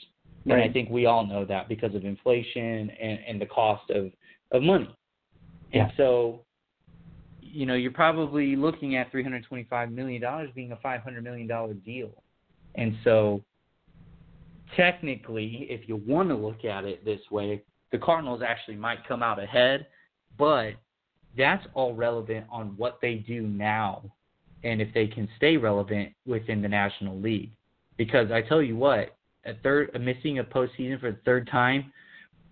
[0.46, 0.60] Right.
[0.60, 4.10] And I think we all know that because of inflation and, and the cost of,
[4.52, 4.88] of money.
[5.72, 5.82] Yeah.
[5.82, 6.44] And so,
[7.42, 12.10] you know, you're probably looking at $325 million being a $500 million deal.
[12.76, 13.42] And so
[14.76, 17.62] technically, if you want to look at it this way,
[17.92, 19.86] the Cardinals actually might come out ahead,
[20.36, 20.72] but
[21.36, 24.02] that's all relevant on what they do now
[24.64, 27.52] and if they can stay relevant within the National League.
[27.96, 31.92] Because I tell you what, a third a missing a postseason for the third time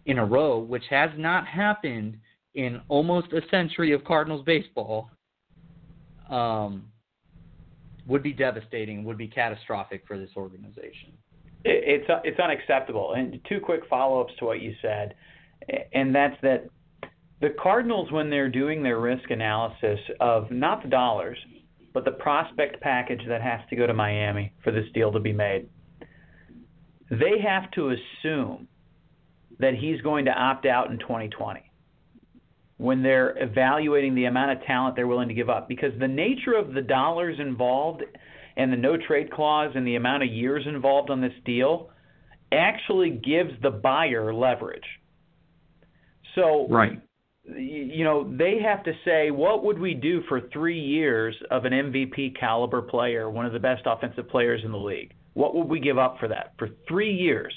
[0.07, 2.17] in a row, which has not happened
[2.55, 5.11] in almost a century of Cardinals baseball,
[6.31, 6.85] um,
[8.07, 11.13] would be devastating, would be catastrophic for this organization
[11.67, 13.15] it's it's unacceptable.
[13.15, 15.15] And two quick follow-ups to what you said,
[15.93, 16.69] and that's that
[17.41, 21.37] the Cardinals, when they're doing their risk analysis of not the dollars,
[21.93, 25.33] but the prospect package that has to go to Miami for this deal to be
[25.33, 25.69] made,
[27.11, 28.69] they have to assume
[29.59, 31.63] that he's going to opt out in 2020
[32.79, 36.53] when they're evaluating the amount of talent they're willing to give up because the nature
[36.53, 38.03] of the dollars involved
[38.57, 41.91] and the no trade clause and the amount of years involved on this deal
[42.53, 44.85] actually gives the buyer leverage.
[46.35, 47.01] So, right.
[47.45, 51.73] You know, they have to say, what would we do for three years of an
[51.73, 55.15] MVP caliber player, one of the best offensive players in the league?
[55.35, 56.55] What would we give up for that?
[56.59, 57.55] For three years,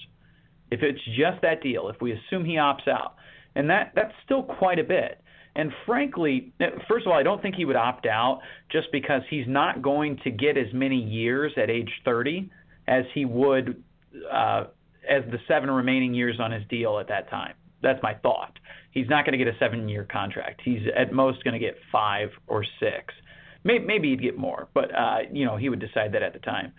[0.70, 3.16] if it's just that deal, if we assume he opts out,
[3.56, 5.22] and that that's still quite a bit.
[5.60, 6.54] And frankly,
[6.88, 8.40] first of all, I don't think he would opt out
[8.72, 12.50] just because he's not going to get as many years at age 30
[12.88, 13.84] as he would
[14.32, 14.68] uh,
[15.10, 17.56] as the seven remaining years on his deal at that time.
[17.82, 18.58] That's my thought.
[18.92, 20.62] He's not going to get a seven-year contract.
[20.64, 23.14] He's at most going to get five or six.
[23.66, 26.40] Maybe, maybe he'd get more, but uh, you know he would decide that at the
[26.40, 26.72] time.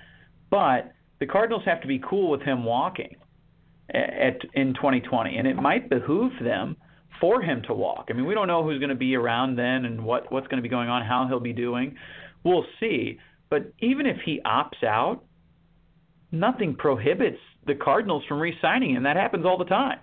[0.49, 3.16] But the Cardinals have to be cool with him walking
[3.91, 6.78] at in 2020, and it might behoove them
[7.21, 8.07] for him to walk.
[8.11, 10.59] I mean, we don't know who's going to be around then and what what's going
[10.59, 11.97] to be going on, how he'll be doing.
[12.45, 13.19] We'll see.
[13.51, 15.25] But even if he opts out,
[16.31, 19.03] nothing prohibits the Cardinals from re-signing him.
[19.03, 19.99] That happens all the time.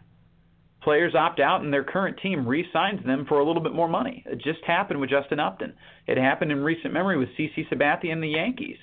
[0.83, 4.23] Players opt out and their current team re-signs them for a little bit more money.
[4.25, 5.73] It just happened with Justin Upton.
[6.05, 8.77] It happened in recent memory with CC Sabathia and the Yankees.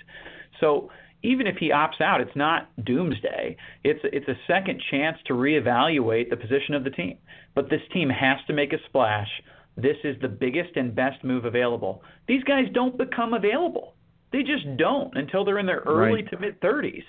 [0.60, 0.90] So
[1.24, 3.56] even if he opts out, it's not doomsday.
[3.82, 7.18] It's it's a second chance to reevaluate the position of the team.
[7.54, 9.28] But this team has to make a splash.
[9.76, 12.02] This is the biggest and best move available.
[12.28, 13.94] These guys don't become available.
[14.32, 16.30] They just don't until they're in their early right.
[16.30, 17.02] to mid 30s.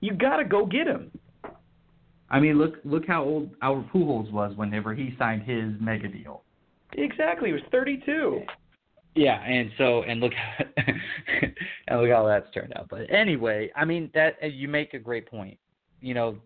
[0.00, 1.10] You got to go get them.
[2.28, 6.42] I mean, look look how old Albert Pujols was whenever he signed his mega deal.
[6.94, 7.50] Exactly.
[7.50, 8.40] He was 32.
[9.14, 10.32] Yeah, and so and look
[10.76, 12.88] and look how that's turned out.
[12.88, 15.58] But anyway, I mean that uh, you make a great point.
[16.00, 16.36] You know,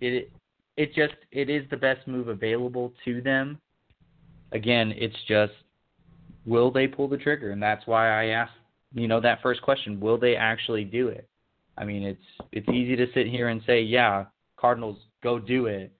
[0.00, 0.30] it
[0.76, 3.60] it just it is the best move available to them.
[4.52, 5.52] Again, it's just
[6.46, 8.52] will they pull the trigger, and that's why I asked
[8.94, 11.28] you know that first question: Will they actually do it?
[11.76, 15.92] I mean, it's it's easy to sit here and say, yeah, Cardinals go do it,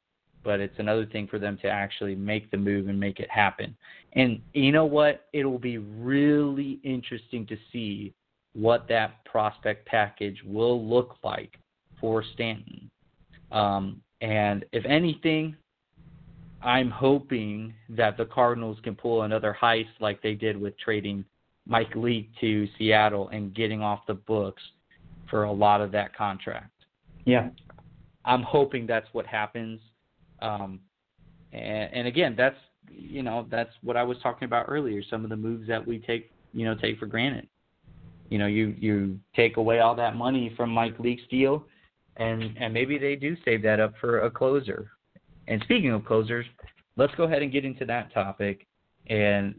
[0.43, 3.77] but it's another thing for them to actually make the move and make it happen.
[4.15, 5.27] And you know what?
[5.33, 8.15] It will be really interesting to see
[8.55, 11.59] what that prospect package will look like
[12.01, 12.91] for Stanton.
[13.51, 15.57] Um, and if anything,
[16.63, 21.25] I'm hoping that the Cardinals can pull another heist like they did with trading
[21.67, 24.63] Mike Leake to Seattle and getting off the books
[25.29, 26.71] for a lot of that contract.
[27.25, 27.49] Yeah.
[28.25, 29.81] I'm hoping that's what happens.
[30.41, 30.81] Um,
[31.53, 32.57] and, and again, that's
[32.91, 35.03] you know that's what I was talking about earlier.
[35.09, 37.49] Some of the moves that we take you know take for granted.
[38.31, 41.65] You know, you you take away all that money from Mike Leake's deal,
[42.17, 44.91] and and maybe they do save that up for a closer.
[45.47, 46.47] And speaking of closers,
[46.97, 48.67] let's go ahead and get into that topic
[49.09, 49.55] and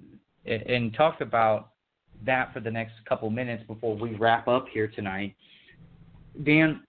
[0.46, 1.70] and talk about
[2.26, 5.36] that for the next couple minutes before we wrap up here tonight.
[6.44, 6.82] Dan,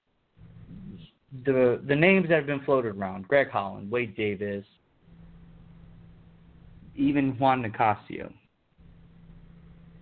[1.45, 4.65] the the names that have been floated around: Greg Holland, Wade Davis,
[6.97, 8.33] even Juan Nicasio.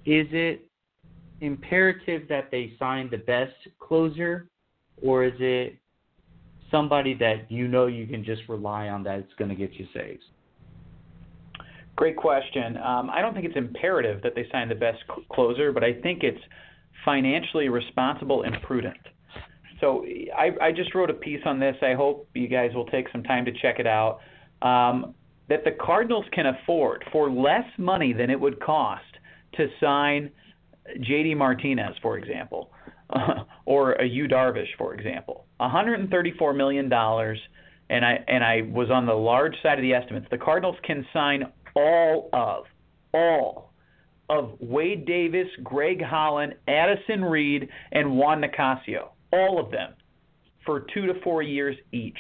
[0.07, 0.69] Is it
[1.41, 4.49] imperative that they sign the best closer,
[5.03, 5.77] or is it
[6.71, 9.87] somebody that you know you can just rely on that it's going to get you
[9.95, 10.23] saves?
[11.97, 12.77] Great question.
[12.79, 15.93] Um, I don't think it's imperative that they sign the best cl- closer, but I
[16.03, 16.41] think it's
[17.05, 18.97] financially responsible and prudent.
[19.81, 20.05] So
[20.37, 21.77] I, I just wrote a piece on this.
[21.83, 24.21] I hope you guys will take some time to check it out.
[24.63, 25.15] Um,
[25.49, 29.05] that the Cardinals can afford for less money than it would cost
[29.55, 30.31] to sign
[31.01, 31.35] J.D.
[31.35, 32.71] Martinez, for example,
[33.67, 35.47] or a Yu Darvish, for example.
[35.59, 37.39] 134 million dollars,
[37.89, 40.27] and I and I was on the large side of the estimates.
[40.31, 41.45] The Cardinals can sign
[41.77, 42.65] all of
[43.13, 43.73] all
[44.29, 49.95] of Wade Davis, Greg Holland, Addison Reed, and Juan Nicasio all of them,
[50.65, 52.19] for two to four years each.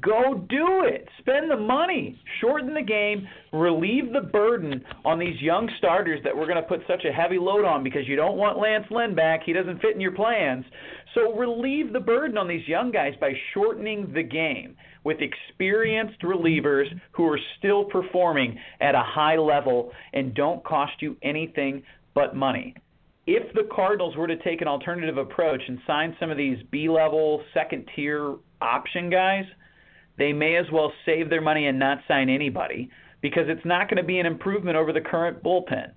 [0.00, 1.08] Go do it.
[1.20, 2.20] Spend the money.
[2.40, 3.28] Shorten the game.
[3.52, 7.38] Relieve the burden on these young starters that we're going to put such a heavy
[7.38, 9.42] load on because you don't want Lance Lynn back.
[9.46, 10.64] He doesn't fit in your plans.
[11.14, 16.86] So relieve the burden on these young guys by shortening the game with experienced relievers
[17.12, 22.74] who are still performing at a high level and don't cost you anything but money
[23.26, 26.88] if the Cardinals were to take an alternative approach and sign some of these B
[26.88, 29.44] level, second tier option guys,
[30.18, 32.90] they may as well save their money and not sign anybody
[33.20, 35.92] because it's not going to be an improvement over the current bullpen.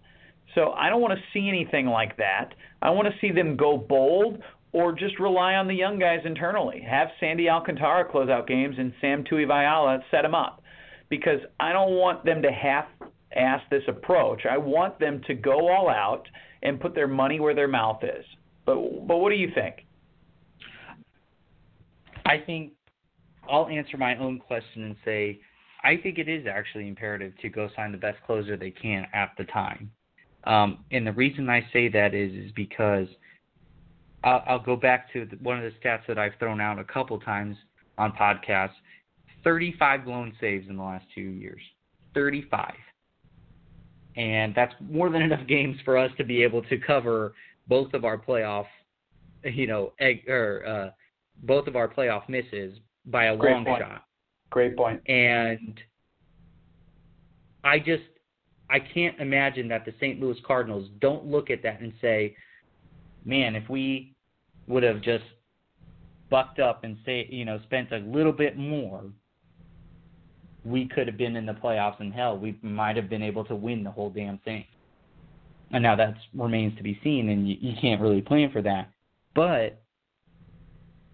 [0.55, 2.53] So I don't want to see anything like that.
[2.81, 4.41] I want to see them go bold
[4.71, 6.81] or just rely on the young guys internally.
[6.81, 10.61] Have Sandy Alcantara close out games and Sam Tuivailala set them up
[11.09, 12.85] because I don't want them to half
[13.35, 14.43] ass this approach.
[14.49, 16.27] I want them to go all out
[16.63, 18.25] and put their money where their mouth is.
[18.65, 19.85] But but what do you think?
[22.25, 22.73] I think
[23.49, 25.39] I'll answer my own question and say
[25.83, 29.31] I think it is actually imperative to go sign the best closer they can at
[29.37, 29.91] the time.
[30.43, 33.07] Um, and the reason I say that is is because
[34.23, 36.83] I'll, I'll go back to the, one of the stats that I've thrown out a
[36.83, 37.55] couple times
[37.97, 38.75] on podcasts:
[39.43, 41.61] 35 blown saves in the last two years.
[42.15, 42.73] 35
[44.19, 47.33] and that's more than enough games for us to be able to cover
[47.67, 48.65] both of our playoff,
[49.43, 50.89] you know, egg, or uh,
[51.43, 52.77] both of our playoff misses
[53.09, 53.81] by a Great long point.
[53.81, 54.03] shot.
[54.49, 55.01] Great point.
[55.07, 55.79] And
[57.63, 58.03] I just
[58.69, 60.19] I can't imagine that the St.
[60.19, 62.35] Louis Cardinals don't look at that and say,
[63.25, 64.15] "Man, if we
[64.67, 65.23] would have just
[66.29, 69.03] bucked up and say, you know, spent a little bit more,
[70.63, 73.55] we could have been in the playoffs and hell, we might have been able to
[73.55, 74.63] win the whole damn thing.
[75.71, 78.91] And now that remains to be seen, and you, you can't really plan for that.
[79.35, 79.81] But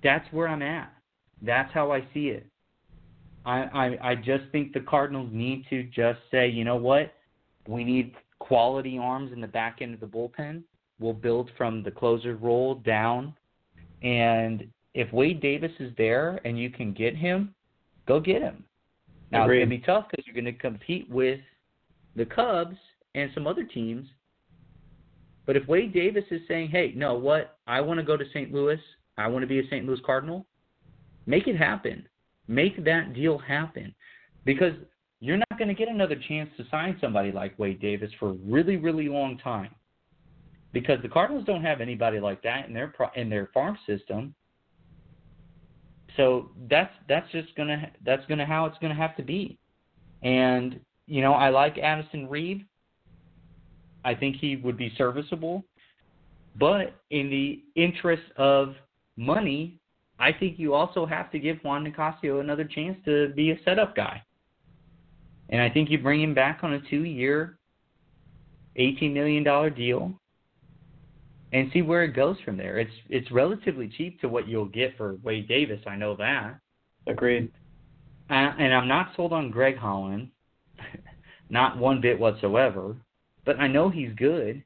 [0.04, 0.94] that's where I'm at.
[1.42, 2.46] That's how I see it.
[3.46, 7.14] I, I I just think the Cardinals need to just say, you know what,
[7.68, 10.64] we need quality arms in the back end of the bullpen.
[11.00, 13.36] We'll build from the closer role down,
[14.02, 17.54] and if Wade Davis is there and you can get him,
[18.08, 18.64] go get him.
[19.32, 19.62] Now Agreed.
[19.62, 21.40] it's gonna be tough because you're gonna compete with
[22.16, 22.78] the Cubs
[23.14, 24.08] and some other teams.
[25.46, 27.60] But if Wade Davis is saying, "Hey, no, what?
[27.68, 28.52] I want to go to St.
[28.52, 28.80] Louis.
[29.18, 29.86] I want to be a St.
[29.86, 30.48] Louis Cardinal,"
[31.26, 32.08] make it happen.
[32.48, 33.94] Make that deal happen.
[34.46, 34.74] Because
[35.20, 38.34] you're not going to get another chance to sign somebody like Wade Davis for a
[38.34, 39.72] really, really long time
[40.76, 44.36] because the Cardinals don't have anybody like that in their pro- in their farm system.
[46.18, 49.58] So that's that's just gonna that's gonna how it's gonna have to be.
[50.22, 52.66] And you know, I like Addison Reed.
[54.04, 55.64] I think he would be serviceable,
[56.60, 58.76] but in the interest of
[59.16, 59.80] money,
[60.20, 63.96] I think you also have to give Juan Nicasio another chance to be a setup
[63.96, 64.22] guy.
[65.50, 67.58] And I think you bring him back on a two-year,
[68.78, 69.44] $18 million
[69.74, 70.20] deal
[71.56, 72.80] and see where it goes from there.
[72.80, 75.80] It's it's relatively cheap to what you'll get for Wade Davis.
[75.88, 76.60] I know that.
[77.08, 77.52] Agreed.
[78.30, 80.30] Uh, and I'm not sold on Greg Holland,
[81.50, 82.98] not one bit whatsoever.
[83.46, 84.64] But I know he's good.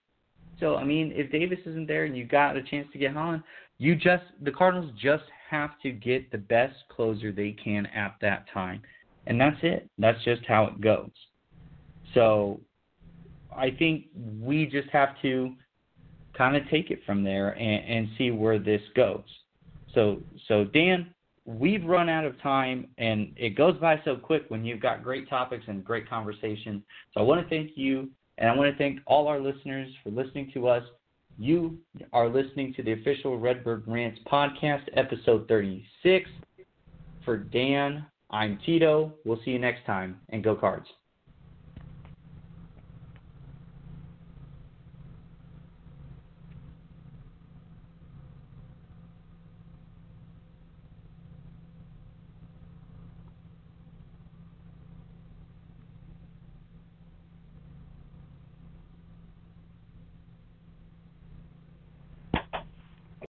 [0.60, 3.44] So I mean, if Davis isn't there and you got a chance to get Holland,
[3.78, 8.46] you just the Cardinals just have to get the best closer they can at that
[8.54, 8.82] time,
[9.28, 9.90] and that's it.
[9.98, 11.12] That's just how it goes.
[12.14, 12.60] So
[13.56, 14.06] I think
[14.40, 15.54] we just have to
[16.38, 19.24] kind of take it from there and, and see where this goes.
[19.94, 21.14] So, so Dan,
[21.46, 25.28] we've run out of time, and it goes by so quick when you've got great
[25.30, 26.84] topics and great conversation.
[27.14, 30.12] So I want to thank you, and I want to thank all our listeners for
[30.12, 30.84] listening to us.
[31.42, 31.78] You
[32.12, 36.30] are listening to the official Redbird Rants podcast, episode 36.
[37.24, 39.14] For Dan, I'm Tito.
[39.24, 40.88] We'll see you next time, and go Cards.